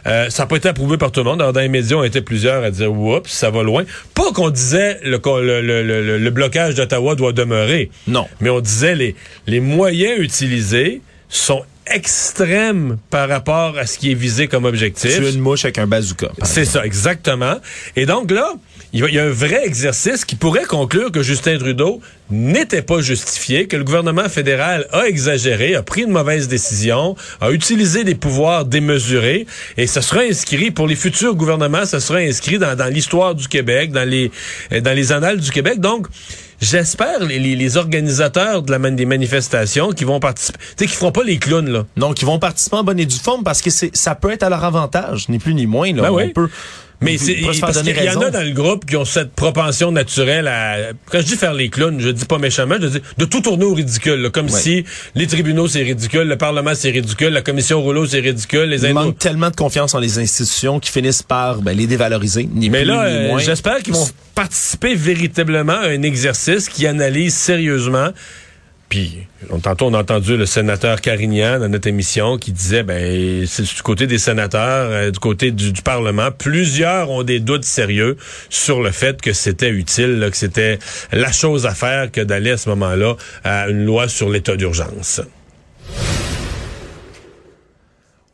Euh, 0.06 0.30
ça 0.30 0.44
n'a 0.44 0.48
pas 0.48 0.58
été 0.58 0.68
approuvé 0.68 0.98
par 0.98 1.14
tout 1.14 1.22
le 1.22 1.26
monde. 1.26 1.42
Alors, 1.42 1.54
dans 1.54 1.62
les 1.62 1.70
médias, 1.70 1.96
on 1.96 2.04
était 2.04 2.22
plusieurs 2.22 2.64
à 2.64 2.70
dire, 2.70 2.92
oups, 2.92 3.32
ça 3.32 3.50
va 3.50 3.64
loin. 3.64 3.86
Pas 4.14 4.34
qu'on 4.34 4.50
disait 4.50 5.00
le, 5.06 5.22
le, 5.42 5.62
le, 5.62 6.18
le 6.18 6.30
blocage 6.32 6.76
d'Ottawa 6.76 7.16
doit 7.16 7.32
demeurer. 7.32 7.90
Non. 8.08 8.28
Mais 8.42 8.50
on 8.50 8.60
disait 8.60 8.96
les, 8.96 9.16
les 9.48 9.62
moyens 9.62 10.20
utilisés 10.20 11.02
sont 11.30 11.64
extrême 11.88 12.98
par 13.10 13.30
rapport 13.30 13.78
à 13.78 13.86
ce 13.86 13.98
qui 13.98 14.12
est 14.12 14.16
visé 14.16 14.48
comme 14.48 14.66
objectif. 14.66 15.16
Tuer 15.16 15.32
une 15.32 15.40
mouche 15.40 15.66
avec 15.66 15.78
un 15.78 15.88
bazooka. 15.88 16.30
C'est 16.44 16.66
ça, 16.66 16.86
exactement. 16.86 17.56
Et 17.96 18.06
donc 18.06 18.32
là, 18.32 18.54
il 18.94 19.14
y 19.14 19.20
a 19.20 19.24
un 19.24 19.30
vrai 19.30 19.66
exercice 19.66 20.24
qui 20.24 20.36
pourrait 20.36 20.66
conclure 20.66 21.12
que 21.12 21.24
Justin 21.24 21.58
Trudeau 21.58 22.00
n'était 22.30 22.84
pas 22.84 23.02
justifié, 23.02 23.68
que 23.68 23.76
le 23.76 23.84
gouvernement 23.84 24.30
fédéral 24.30 24.88
a 24.92 25.08
exagéré, 25.08 25.74
a 25.74 25.82
pris 25.82 26.04
une 26.04 26.12
mauvaise 26.12 26.48
décision, 26.48 27.16
a 27.42 27.52
utilisé 27.52 28.04
des 28.04 28.14
pouvoirs 28.14 28.66
démesurés, 28.66 29.48
et 29.78 29.88
ce 29.88 30.00
sera 30.02 30.22
inscrit 30.22 30.70
pour 30.70 30.86
les 30.88 30.96
futurs 30.96 31.36
gouvernements, 31.36 31.86
ce 31.86 32.00
sera 32.00 32.20
inscrit 32.20 32.60
dans, 32.60 32.76
dans 32.76 32.86
l'histoire 32.86 33.34
du 33.34 33.48
Québec, 33.48 33.92
dans 33.92 34.08
les 34.08 34.32
dans 34.82 34.96
les 34.96 35.12
annales 35.12 35.40
du 35.40 35.50
Québec. 35.50 35.80
Donc, 35.80 36.08
j'espère 36.62 37.24
les, 37.26 37.40
les, 37.40 37.78
organisateurs 37.78 38.62
de 38.62 38.72
la 38.72 38.92
des 38.92 39.06
manifestations 39.06 39.92
qui 39.92 40.04
vont 40.04 40.20
participer, 40.20 40.60
tu 40.60 40.86
sais, 40.86 40.86
qui 40.86 40.96
feront 40.96 41.12
pas 41.12 41.24
les 41.24 41.38
clowns 41.38 41.70
là. 41.70 41.86
Non, 41.98 42.14
qui 42.14 42.26
vont 42.26 42.38
participer 42.38 42.78
en 42.78 42.84
bonne 42.84 43.00
et 43.00 43.06
due 43.06 43.18
forme 43.18 43.44
parce 43.44 43.62
que 43.62 43.70
c'est 43.70 43.96
ça 43.96 44.14
peut 44.14 44.32
être 44.32 44.44
à 44.44 44.50
leur 44.50 44.64
avantage, 44.64 45.30
ni 45.30 45.40
plus 45.40 45.56
ni 45.56 45.66
moins 45.66 45.92
là. 45.94 46.04
Ben 46.04 46.12
oui. 46.12 46.30
Peut 46.30 46.50
mais 47.04 47.18
c'est 47.18 47.60
parce 47.60 47.82
qu'il 47.82 48.04
y 48.04 48.10
en 48.10 48.22
a 48.22 48.30
dans 48.30 48.44
le 48.44 48.52
groupe 48.52 48.86
qui 48.86 48.96
ont 48.96 49.06
cette 49.06 49.34
propension 49.34 49.92
naturelle 49.92 50.48
à 50.48 50.94
quand 51.10 51.20
je 51.20 51.26
dis 51.26 51.36
faire 51.36 51.54
les 51.54 51.70
clowns, 51.70 52.00
je 52.00 52.10
dis 52.10 52.26
pas 52.26 52.38
méchamment, 52.38 52.76
je 52.82 52.88
dis 52.88 53.02
de 53.18 53.26
tout 53.26 53.42
tourner 53.42 53.66
au 53.66 53.74
ridicule, 53.74 54.30
comme 54.32 54.50
si 54.50 54.86
les 55.16 55.28
tribunaux 55.28 55.68
c'est 55.68 55.84
ridicule, 55.84 56.28
le 56.28 56.38
parlement 56.38 56.72
c'est 56.74 56.92
ridicule, 56.92 57.30
la 57.30 57.42
commission 57.42 57.82
rouleau 57.82 58.06
c'est 58.06 58.20
ridicule, 58.20 58.66
les 58.66 58.86
Ils 58.86 58.94
manquent 58.94 59.18
tellement 59.18 59.50
de 59.50 59.56
confiance 59.56 59.94
en 59.94 60.00
les 60.00 60.20
institutions 60.20 60.80
qui 60.80 60.92
finissent 60.92 61.24
par 61.24 61.62
ben, 61.62 61.76
les 61.76 61.88
dévaloriser, 61.88 62.50
ni 62.54 62.70
Mais 62.70 62.80
plus 62.80 62.88
là, 62.88 63.04
euh, 63.04 63.38
j'espère 63.40 63.80
qu'ils 63.80 63.94
vont 63.94 64.08
participer 64.36 64.96
véritablement 64.96 65.74
à 65.74 65.88
un 65.88 66.02
exercice 66.02 66.70
qui 66.70 66.88
analyse 66.88 67.34
sérieusement 67.34 68.10
puis, 68.94 69.26
tantôt, 69.64 69.88
on 69.88 69.96
a 69.96 70.02
entendu 70.02 70.38
le 70.38 70.46
sénateur 70.46 71.02
Carignan 71.02 71.60
dans 71.60 71.68
notre 71.68 71.88
émission 71.88 72.38
qui 72.38 72.52
disait, 72.52 72.84
ben, 72.84 73.44
c'est 73.48 73.64
du 73.64 73.82
côté 73.82 74.06
des 74.06 74.20
sénateurs, 74.20 74.92
euh, 74.92 75.10
du 75.10 75.18
côté 75.18 75.50
du, 75.50 75.74
Parlement, 75.82 76.30
plusieurs 76.30 77.10
ont 77.10 77.24
des 77.24 77.40
doutes 77.40 77.66
sérieux 77.66 78.18
sur 78.52 78.84
le 78.84 78.92
fait 78.92 79.20
que 79.20 79.34
c'était 79.34 79.72
utile, 79.72 80.30
que 80.30 80.38
c'était 80.38 80.78
la 81.12 81.32
chose 81.32 81.66
à 81.66 81.74
faire 81.74 82.12
que 82.12 82.22
d'aller 82.22 82.52
à 82.52 82.58
ce 82.58 82.70
moment-là 82.70 83.16
à 83.44 83.68
une 83.68 83.84
loi 83.84 84.08
sur 84.08 84.30
l'état 84.30 84.56
d'urgence. 84.56 85.22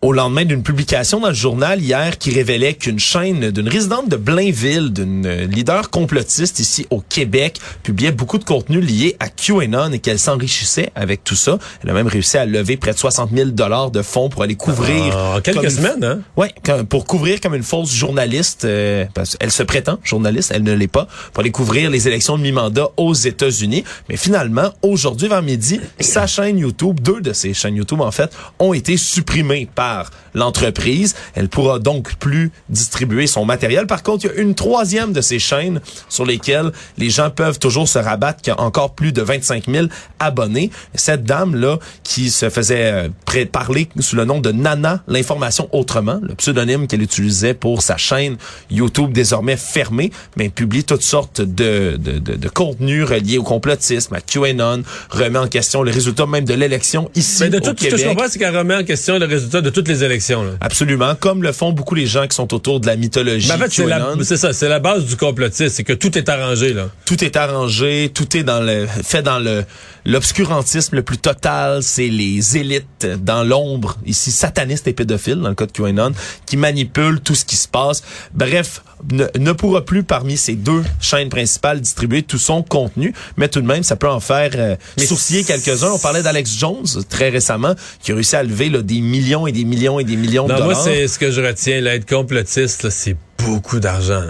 Au 0.01 0.13
lendemain 0.13 0.45
d'une 0.45 0.63
publication 0.63 1.19
dans 1.19 1.27
le 1.27 1.33
journal 1.33 1.81
hier 1.81 2.17
qui 2.17 2.31
révélait 2.31 2.73
qu'une 2.73 2.99
chaîne 2.99 3.51
d'une 3.51 3.67
résidente 3.67 4.07
de 4.07 4.15
Blainville, 4.15 4.93
d'une 4.93 5.29
leader 5.45 5.89
complotiste 5.89 6.59
ici 6.59 6.88
au 6.89 7.01
Québec, 7.01 7.59
publiait 7.83 8.13
beaucoup 8.13 8.38
de 8.38 8.45
contenu 8.45 8.79
lié 8.79 9.17
à 9.19 9.27
QAnon 9.27 9.91
et 9.91 9.99
qu'elle 9.99 10.19
s'enrichissait 10.19 10.91
avec 10.95 11.25
tout 11.25 11.35
ça. 11.35 11.59
Elle 11.83 11.89
a 11.89 11.93
même 11.93 12.07
réussi 12.07 12.38
à 12.38 12.45
lever 12.45 12.77
près 12.77 12.93
de 12.93 12.97
60 12.97 13.31
000 13.35 13.49
dollars 13.49 13.91
de 13.91 14.01
fonds 14.01 14.29
pour 14.29 14.43
aller 14.43 14.55
couvrir. 14.55 15.13
Ah, 15.17 15.38
en 15.38 15.41
quelques 15.41 15.71
semaines, 15.71 16.03
hein? 16.03 16.19
Ouais, 16.38 16.53
pour 16.88 17.05
couvrir 17.05 17.41
comme 17.41 17.55
une 17.55 17.63
fausse 17.63 17.93
journaliste. 17.93 18.63
Euh, 18.63 19.05
parce 19.13 19.35
elle 19.41 19.51
se 19.51 19.63
prétend 19.63 19.99
journaliste, 20.03 20.51
elle 20.55 20.63
ne 20.63 20.73
l'est 20.73 20.88
pas, 20.88 21.07
pour 21.33 21.41
aller 21.41 21.51
couvrir 21.51 21.89
les 21.89 22.07
élections 22.07 22.38
de 22.38 22.43
mi-mandat 22.43 22.89
aux 22.95 23.13
États-Unis. 23.13 23.83
Mais 24.07 24.15
finalement, 24.15 24.71
aujourd'hui 24.81 25.27
vers 25.27 25.41
midi, 25.41 25.81
sa 25.99 26.25
chaîne 26.25 26.57
YouTube, 26.57 27.01
deux 27.01 27.19
de 27.19 27.33
ses 27.33 27.53
chaînes 27.53 27.75
YouTube 27.75 27.99
en 27.99 28.12
fait, 28.12 28.31
ont 28.59 28.73
été 28.73 28.95
supprimées 28.95 29.67
par 29.75 29.88
l'entreprise. 30.34 31.15
Elle 31.36 31.49
pourra 31.49 31.80
donc 31.80 32.15
plus 32.15 32.52
distribuer 32.69 33.28
son 33.28 33.45
matériel. 33.45 33.88
Par 33.88 34.04
contre, 34.04 34.25
il 34.25 34.28
y 34.28 34.32
a 34.32 34.41
une 34.41 34.56
troisième 34.56 35.13
de 35.13 35.21
ces 35.21 35.39
chaînes 35.39 35.82
sur 36.08 36.25
lesquelles 36.25 36.71
les 36.97 37.10
gens 37.10 37.30
peuvent 37.30 37.60
toujours 37.60 37.88
se 37.88 37.99
rabattre, 37.99 38.41
qui 38.41 38.52
a 38.52 38.60
encore 38.60 38.93
plus 38.93 39.12
de 39.12 39.21
25 39.21 39.65
000 39.69 39.88
abonnés. 40.19 40.71
Cette 40.93 41.23
dame-là, 41.23 41.80
qui 42.04 42.30
se 42.30 42.49
faisait 42.49 43.10
euh, 43.36 43.45
parler 43.52 43.89
sous 43.99 44.15
le 44.15 44.25
nom 44.25 44.39
de 44.39 44.52
Nana, 44.52 45.04
l'information 45.08 45.69
autrement, 45.71 46.19
le 46.21 46.36
pseudonyme 46.36 46.88
qu'elle 46.88 47.02
utilisait 47.02 47.54
pour 47.54 47.82
sa 47.82 47.97
chaîne 47.97 48.38
YouTube 48.69 49.12
désormais 49.12 49.58
fermée, 49.58 50.12
mais 50.36 50.49
publie 50.49 50.84
toutes 50.84 51.02
sortes 51.02 51.41
de, 51.41 51.97
de, 51.97 52.19
de, 52.19 52.36
de 52.36 52.49
contenus 52.49 53.04
reliés 53.06 53.38
au 53.38 53.43
complotisme, 53.43 54.13
à 54.15 54.21
QAnon, 54.21 54.84
remet 55.10 55.39
en 55.39 55.47
question 55.47 55.84
le 55.84 55.91
résultat 55.91 56.25
même 56.25 56.45
de 56.45 56.54
l'élection 56.54 57.10
ici 57.15 57.43
mais 57.43 57.49
de 57.49 57.58
au 57.58 57.60
tout, 57.60 57.73
Québec. 57.73 57.91
Ce 57.91 57.95
que 57.95 58.02
je 58.02 58.08
comprends, 58.08 58.28
c'est 58.30 58.39
qu'elle 58.39 58.58
remet 58.58 58.75
en 58.75 58.84
question 58.84 59.17
le 59.17 59.25
résultat 59.25 59.62
de 59.62 59.69
toutes 59.80 59.88
les 59.88 60.04
élections. 60.04 60.44
Là. 60.44 60.52
Absolument, 60.60 61.15
comme 61.15 61.42
le 61.42 61.54
font 61.54 61.72
beaucoup 61.72 61.96
les 61.96 62.06
gens 62.06 62.28
qui 62.28 62.36
sont 62.36 62.54
autour 62.54 62.82
de 62.82 62.88
la 62.88 62.98
mythologie. 62.98 63.48
Mais 63.48 63.56
en 63.56 63.58
fait, 63.58 63.72
c'est, 63.72 63.86
la, 63.86 64.13
c'est 64.24 64.36
ça, 64.36 64.52
c'est 64.52 64.68
la 64.68 64.80
base 64.80 65.06
du 65.06 65.15
complotisme, 65.15 65.74
c'est 65.74 65.86
que 65.86 65.94
tout 65.94 66.18
est 66.18 66.28
arrangé 66.28 66.74
là. 66.74 66.89
Tout 67.06 67.24
est 67.24 67.38
arrangé, 67.38 68.12
tout 68.13 68.36
est 68.36 68.44
dans 68.44 68.60
le 68.60 68.88
fait 68.88 69.22
dans 69.22 69.39
le 69.39 69.63
l'obscurantisme 70.06 70.96
le 70.96 71.04
plus 71.04 71.18
total, 71.18 71.84
c'est 71.84 72.08
les 72.08 72.58
élites 72.58 73.06
dans 73.24 73.44
l'ombre, 73.44 73.98
ici 74.06 74.32
satanistes 74.32 74.88
et 74.88 74.94
pédophiles 74.94 75.39
dans 75.39 75.50
le 75.50 75.56
cas 75.56 75.65
de 75.65 75.72
QAnon, 75.72 76.13
qui 76.46 76.58
manipulent 76.58 77.22
tout 77.22 77.36
ce 77.36 77.46
qui 77.46 77.56
se 77.56 77.68
passe. 77.68 78.02
Bref, 78.34 78.82
ne, 79.12 79.26
ne 79.38 79.52
pourra 79.52 79.86
plus 79.86 80.04
parmi 80.04 80.38
ces 80.38 80.56
deux 80.56 80.84
chaînes 81.00 81.30
principales 81.30 81.80
distribuer 81.82 82.24
tout 82.24 82.38
son 82.38 82.63
contenu, 82.63 83.13
mais 83.38 83.48
tout 83.48 83.62
de 83.62 83.68
même, 83.68 83.84
ça 83.84 83.96
peut 83.96 84.10
en 84.10 84.20
faire 84.20 84.52
euh, 84.56 84.76
sourciller 84.98 85.44
quelques-uns. 85.44 85.92
On 85.92 86.00
parlait 86.00 86.24
d'Alex 86.24 86.58
Jones 86.58 86.88
très 87.10 87.30
récemment, 87.30 87.76
qui 88.02 88.12
a 88.12 88.15
réussi 88.15 88.36
à 88.36 88.44
lever 88.44 88.70
là, 88.70 88.82
des 88.82 89.02
millions 89.02 89.48
et 89.48 89.52
des 89.52 89.65
millions 89.69 89.99
et 89.99 90.03
des 90.03 90.15
millions 90.15 90.47
non, 90.47 90.55
de 90.55 90.60
dollars. 90.62 90.75
Moi, 90.75 90.84
c'est 90.84 91.08
ce 91.08 91.19
que 91.19 91.32
je 91.32 91.41
retiens, 91.41 91.86
être 91.86 92.08
complotiste, 92.08 92.89
c'est 92.89 93.15
beaucoup 93.38 93.79
d'argent. 93.79 94.23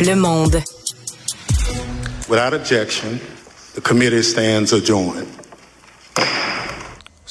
Le 0.00 0.14
Monde. 0.14 0.60
Without 2.28 2.54
objection, 2.54 3.20
the 3.74 3.80
committee 3.80 4.22
stands 4.22 4.72
adjourned. 4.72 5.26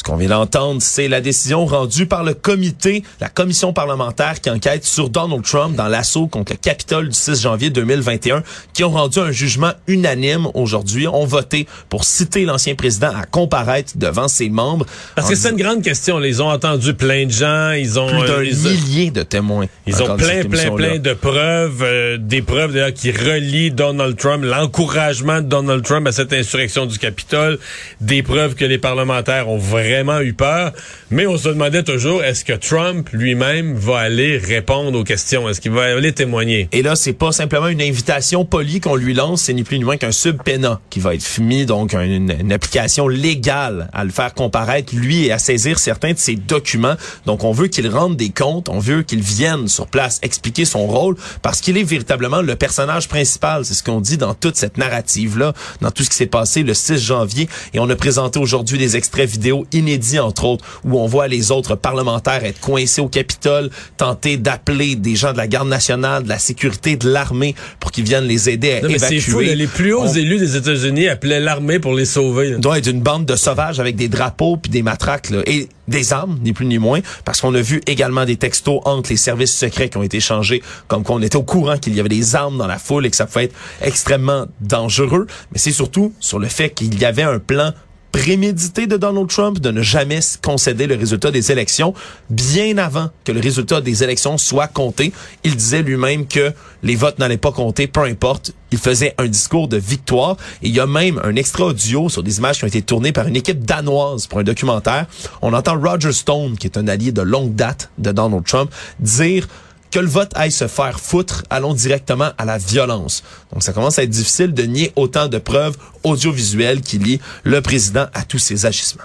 Ce 0.03 0.11
qu'on 0.11 0.17
vient 0.17 0.27
d'entendre, 0.27 0.81
c'est 0.81 1.07
la 1.07 1.21
décision 1.21 1.65
rendue 1.65 2.07
par 2.07 2.25
le 2.25 2.33
comité, 2.33 3.03
la 3.21 3.29
commission 3.29 3.71
parlementaire 3.71 4.41
qui 4.41 4.49
enquête 4.49 4.83
sur 4.83 5.07
Donald 5.07 5.43
Trump 5.43 5.77
dans 5.77 5.87
l'assaut 5.87 6.27
contre 6.27 6.51
le 6.51 6.57
Capitole 6.57 7.07
du 7.07 7.15
6 7.15 7.41
janvier 7.41 7.69
2021, 7.69 8.43
qui 8.73 8.83
ont 8.83 8.89
rendu 8.89 9.19
un 9.19 9.31
jugement 9.31 9.71
unanime 9.87 10.49
aujourd'hui, 10.55 11.07
ont 11.07 11.25
voté 11.25 11.67
pour 11.87 12.03
citer 12.03 12.43
l'ancien 12.43 12.75
président 12.75 13.15
à 13.15 13.25
comparaître 13.25 13.93
devant 13.95 14.27
ses 14.27 14.49
membres. 14.49 14.85
Parce 15.15 15.29
que 15.29 15.35
c'est 15.35 15.51
une 15.51 15.55
grande 15.55 15.81
question. 15.81 16.21
Ils 16.21 16.43
ont 16.43 16.49
entendu 16.49 16.93
plein 16.95 17.25
de 17.25 17.31
gens, 17.31 17.71
ils 17.71 17.97
ont 17.97 18.07
plus 18.07 18.27
d'un 18.27 18.39
euh, 18.39 18.71
millier 18.73 19.09
de 19.09 19.23
témoins. 19.23 19.67
Ils 19.87 20.03
ont 20.03 20.17
plein, 20.17 20.43
plein, 20.43 20.71
plein 20.71 20.99
de 20.99 21.13
preuves, 21.13 21.81
euh, 21.81 22.17
des 22.17 22.41
preuves 22.41 22.73
d'ailleurs 22.73 22.93
qui 22.93 23.11
relient 23.11 23.71
Donald 23.71 24.17
Trump, 24.17 24.43
l'encouragement 24.43 25.37
de 25.37 25.47
Donald 25.47 25.81
Trump 25.81 26.05
à 26.07 26.11
cette 26.11 26.33
insurrection 26.33 26.87
du 26.87 26.99
Capitole, 26.99 27.57
des 28.01 28.21
preuves 28.21 28.55
que 28.55 28.65
les 28.65 28.77
parlementaires 28.77 29.47
ont 29.47 29.57
vraiment 29.57 29.92
eu 30.23 30.33
peur, 30.33 30.71
mais 31.11 31.27
on 31.27 31.37
se 31.37 31.49
demandait 31.49 31.83
toujours 31.83 32.23
est-ce 32.23 32.43
que 32.43 32.53
Trump 32.53 33.09
lui-même 33.11 33.75
va 33.75 33.99
aller 33.99 34.37
répondre 34.37 34.97
aux 34.97 35.03
questions, 35.03 35.47
est-ce 35.47 35.61
qu'il 35.61 35.71
va 35.71 35.83
aller 35.83 36.11
témoigner? 36.11 36.67
Et 36.71 36.81
là, 36.81 36.95
c'est 36.95 37.13
pas 37.13 37.31
simplement 37.31 37.67
une 37.67 37.81
invitation 37.81 38.45
polie 38.45 38.79
qu'on 38.79 38.95
lui 38.95 39.13
lance, 39.13 39.43
c'est 39.43 39.53
ni 39.53 39.63
plus 39.63 39.77
ni 39.77 39.83
moins 39.83 39.97
qu'un 39.97 40.11
subpénat 40.11 40.81
qui 40.89 40.99
va 40.99 41.13
être 41.13 41.39
mis, 41.39 41.65
donc 41.65 41.93
une, 41.93 42.51
application 42.51 43.07
légale 43.07 43.89
à 43.93 44.03
le 44.03 44.11
faire 44.11 44.33
comparaître 44.33 44.95
lui 44.95 45.25
et 45.25 45.31
à 45.31 45.39
saisir 45.39 45.79
certains 45.79 46.13
de 46.13 46.17
ses 46.17 46.35
documents. 46.35 46.95
Donc 47.25 47.43
on 47.43 47.51
veut 47.51 47.67
qu'il 47.67 47.87
rende 47.87 48.15
des 48.15 48.29
comptes, 48.29 48.69
on 48.69 48.79
veut 48.79 49.03
qu'il 49.03 49.21
vienne 49.21 49.67
sur 49.67 49.87
place 49.87 50.19
expliquer 50.21 50.65
son 50.65 50.85
rôle 50.85 51.15
parce 51.41 51.61
qu'il 51.61 51.77
est 51.77 51.83
véritablement 51.83 52.41
le 52.41 52.55
personnage 52.55 53.07
principal, 53.07 53.65
c'est 53.65 53.73
ce 53.73 53.83
qu'on 53.83 54.01
dit 54.01 54.17
dans 54.17 54.33
toute 54.33 54.55
cette 54.55 54.77
narrative 54.77 55.37
là, 55.37 55.53
dans 55.81 55.91
tout 55.91 56.03
ce 56.03 56.09
qui 56.09 56.15
s'est 56.15 56.25
passé 56.25 56.63
le 56.63 56.73
6 56.73 56.97
janvier. 56.97 57.47
Et 57.73 57.79
on 57.79 57.89
a 57.89 57.95
présenté 57.95 58.39
aujourd'hui 58.39 58.77
des 58.77 58.97
extraits 58.97 59.29
vidéo 59.29 59.65
inédit, 59.83 60.19
entre 60.19 60.45
autres, 60.45 60.65
où 60.83 60.99
on 60.99 61.05
voit 61.05 61.27
les 61.27 61.51
autres 61.51 61.75
parlementaires 61.75 62.43
être 62.43 62.59
coincés 62.59 63.01
au 63.01 63.07
Capitole, 63.07 63.69
tenter 63.97 64.37
d'appeler 64.37 64.95
des 64.95 65.15
gens 65.15 65.33
de 65.33 65.37
la 65.37 65.47
garde 65.47 65.67
nationale, 65.67 66.23
de 66.23 66.29
la 66.29 66.39
sécurité, 66.39 66.95
de 66.95 67.09
l'armée 67.09 67.55
pour 67.79 67.91
qu'ils 67.91 68.05
viennent 68.05 68.25
les 68.25 68.49
aider 68.49 68.73
à 68.73 68.81
non, 68.81 68.87
mais 68.87 68.95
évacuer. 68.95 69.19
Fou, 69.19 69.39
là, 69.39 69.55
les 69.55 69.67
plus 69.67 69.93
hauts 69.93 70.03
on... 70.03 70.13
élus 70.13 70.39
des 70.39 70.55
États-Unis 70.55 71.07
appelaient 71.07 71.39
l'armée 71.39 71.79
pour 71.79 71.93
les 71.93 72.05
sauver. 72.05 72.51
Là. 72.51 72.57
doit 72.57 72.77
être 72.77 72.87
une 72.87 73.01
bande 73.01 73.25
de 73.25 73.35
sauvages 73.35 73.79
avec 73.79 73.95
des 73.95 74.07
drapeaux 74.07 74.57
puis 74.57 74.71
des 74.71 74.81
matraques 74.81 75.29
là, 75.29 75.41
et 75.45 75.67
des 75.87 76.13
armes, 76.13 76.39
ni 76.41 76.53
plus 76.53 76.65
ni 76.65 76.77
moins, 76.77 77.01
parce 77.25 77.41
qu'on 77.41 77.53
a 77.55 77.61
vu 77.61 77.81
également 77.87 78.25
des 78.25 78.37
textos 78.37 78.79
entre 78.85 79.09
les 79.09 79.17
services 79.17 79.55
secrets 79.55 79.89
qui 79.89 79.97
ont 79.97 80.03
été 80.03 80.19
changés, 80.19 80.63
comme 80.87 81.03
qu'on 81.03 81.21
était 81.21 81.35
au 81.35 81.43
courant 81.43 81.77
qu'il 81.77 81.93
y 81.93 81.99
avait 81.99 82.09
des 82.09 82.35
armes 82.35 82.57
dans 82.57 82.67
la 82.67 82.77
foule 82.77 83.05
et 83.05 83.09
que 83.09 83.15
ça 83.15 83.25
pouvait 83.25 83.45
être 83.45 83.55
extrêmement 83.81 84.45
dangereux. 84.61 85.27
Mais 85.51 85.57
c'est 85.57 85.71
surtout 85.71 86.13
sur 86.19 86.39
le 86.39 86.47
fait 86.47 86.69
qu'il 86.69 86.97
y 86.99 87.05
avait 87.05 87.23
un 87.23 87.39
plan 87.39 87.73
prémédité 88.13 88.85
de 88.85 88.95
Donald 88.95 89.27
Trump 89.27 89.59
de 89.59 89.71
ne 89.71 89.81
jamais 89.81 90.19
concéder 90.41 90.87
le 90.87 90.95
résultat 90.95 91.31
des 91.31 91.51
élections 91.51 91.93
bien 92.29 92.77
avant 92.77 93.09
que 93.25 93.31
le 93.31 93.41
résultat 93.41 93.81
des 93.81 94.03
élections 94.03 94.37
soit 94.37 94.67
compté. 94.67 95.11
Il 95.43 95.55
disait 95.57 95.81
lui-même 95.81 96.27
que 96.27 96.53
les 96.83 96.95
votes 96.95 97.17
n'allaient 97.17 97.37
pas 97.37 97.51
compter, 97.51 97.87
peu 97.87 98.01
importe. 98.01 98.53
Il 98.71 98.77
faisait 98.77 99.15
un 99.17 99.25
discours 99.25 99.67
de 99.67 99.77
victoire. 99.77 100.37
Et 100.61 100.69
il 100.69 100.75
y 100.75 100.79
a 100.79 100.85
même 100.85 101.19
un 101.23 101.35
extra 101.35 101.65
audio 101.65 102.07
sur 102.07 102.23
des 102.23 102.37
images 102.37 102.59
qui 102.59 102.65
ont 102.65 102.67
été 102.67 102.83
tournées 102.83 103.11
par 103.11 103.27
une 103.27 103.35
équipe 103.35 103.65
danoise 103.65 104.27
pour 104.27 104.39
un 104.39 104.43
documentaire. 104.43 105.07
On 105.41 105.51
entend 105.51 105.79
Roger 105.79 106.11
Stone, 106.11 106.55
qui 106.57 106.67
est 106.67 106.77
un 106.77 106.87
allié 106.87 107.11
de 107.11 107.21
longue 107.23 107.55
date 107.55 107.89
de 107.97 108.11
Donald 108.11 108.45
Trump, 108.45 108.71
dire 108.99 109.47
que 109.93 109.99
le 109.99 110.07
vote 110.07 110.31
aille 110.33 110.51
se 110.51 110.67
faire 110.67 110.99
foutre, 110.99 111.43
allons 111.51 111.75
directement 111.75 112.31
à 112.39 112.45
la 112.45 112.57
violence. 112.57 113.23
Donc 113.51 113.61
ça 113.61 113.73
commence 113.73 113.99
à 113.99 114.03
être 114.03 114.09
difficile 114.09 114.51
de 114.51 114.63
nier 114.63 114.91
autant 114.95 115.27
de 115.27 115.37
preuves 115.37 115.77
audiovisuelles 116.03 116.81
qui 116.81 116.97
lient 116.97 117.19
le 117.43 117.61
président 117.61 118.07
à 118.15 118.23
tous 118.23 118.39
ses 118.39 118.65
agissements. 118.65 119.03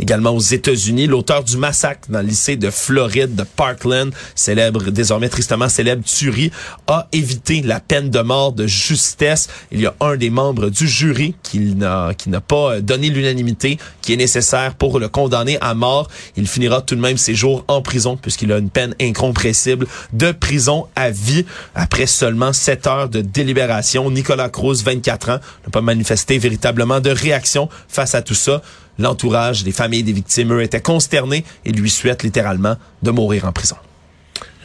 Également 0.00 0.30
aux 0.30 0.40
États-Unis, 0.40 1.06
l'auteur 1.06 1.44
du 1.44 1.58
massacre 1.58 2.08
dans 2.10 2.22
le 2.22 2.28
lycée 2.28 2.56
de 2.56 2.70
Floride 2.70 3.34
de 3.34 3.42
Parkland, 3.42 4.10
célèbre, 4.34 4.90
désormais 4.90 5.28
tristement 5.28 5.68
célèbre 5.68 6.02
tuerie, 6.02 6.50
a 6.86 7.06
évité 7.12 7.60
la 7.60 7.80
peine 7.80 8.08
de 8.08 8.20
mort 8.20 8.54
de 8.54 8.66
justesse. 8.66 9.48
Il 9.70 9.78
y 9.78 9.86
a 9.86 9.94
un 10.00 10.16
des 10.16 10.30
membres 10.30 10.70
du 10.70 10.88
jury 10.88 11.34
qui 11.42 11.74
n'a, 11.74 12.14
qui 12.16 12.30
n'a 12.30 12.40
pas 12.40 12.80
donné 12.80 13.10
l'unanimité 13.10 13.76
qui 14.00 14.14
est 14.14 14.16
nécessaire 14.16 14.74
pour 14.74 14.98
le 14.98 15.08
condamner 15.08 15.58
à 15.60 15.74
mort. 15.74 16.08
Il 16.34 16.48
finira 16.48 16.80
tout 16.80 16.94
de 16.94 17.00
même 17.00 17.18
ses 17.18 17.34
jours 17.34 17.66
en 17.68 17.82
prison 17.82 18.16
puisqu'il 18.16 18.52
a 18.52 18.56
une 18.58 18.70
peine 18.70 18.94
incompressible 19.02 19.86
de 20.14 20.32
prison 20.32 20.86
à 20.96 21.10
vie 21.10 21.44
après 21.74 22.06
seulement 22.06 22.54
sept 22.54 22.86
heures 22.86 23.10
de 23.10 23.20
délibération. 23.20 24.10
Nicolas 24.10 24.48
Cruz, 24.48 24.82
24 24.82 25.28
ans, 25.28 25.40
n'a 25.64 25.70
pas 25.70 25.82
manifesté 25.82 26.38
véritablement 26.38 27.00
de 27.00 27.10
réaction 27.10 27.68
face 27.86 28.14
à 28.14 28.22
tout 28.22 28.34
ça. 28.34 28.62
L'entourage 29.00 29.64
des 29.64 29.72
familles 29.72 30.02
des 30.02 30.12
victimes, 30.12 30.52
eux, 30.52 30.62
étaient 30.62 30.82
consternés 30.82 31.44
et 31.64 31.72
lui 31.72 31.88
souhaitent 31.88 32.22
littéralement 32.22 32.76
de 33.02 33.10
mourir 33.10 33.46
en 33.46 33.52
prison. 33.52 33.76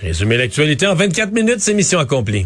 Résumer 0.02 0.36
l'actualité 0.36 0.86
en 0.88 0.94
24 0.94 1.32
minutes, 1.32 1.62
c'est 1.62 1.74
mission 1.74 2.00
accomplie. 2.00 2.46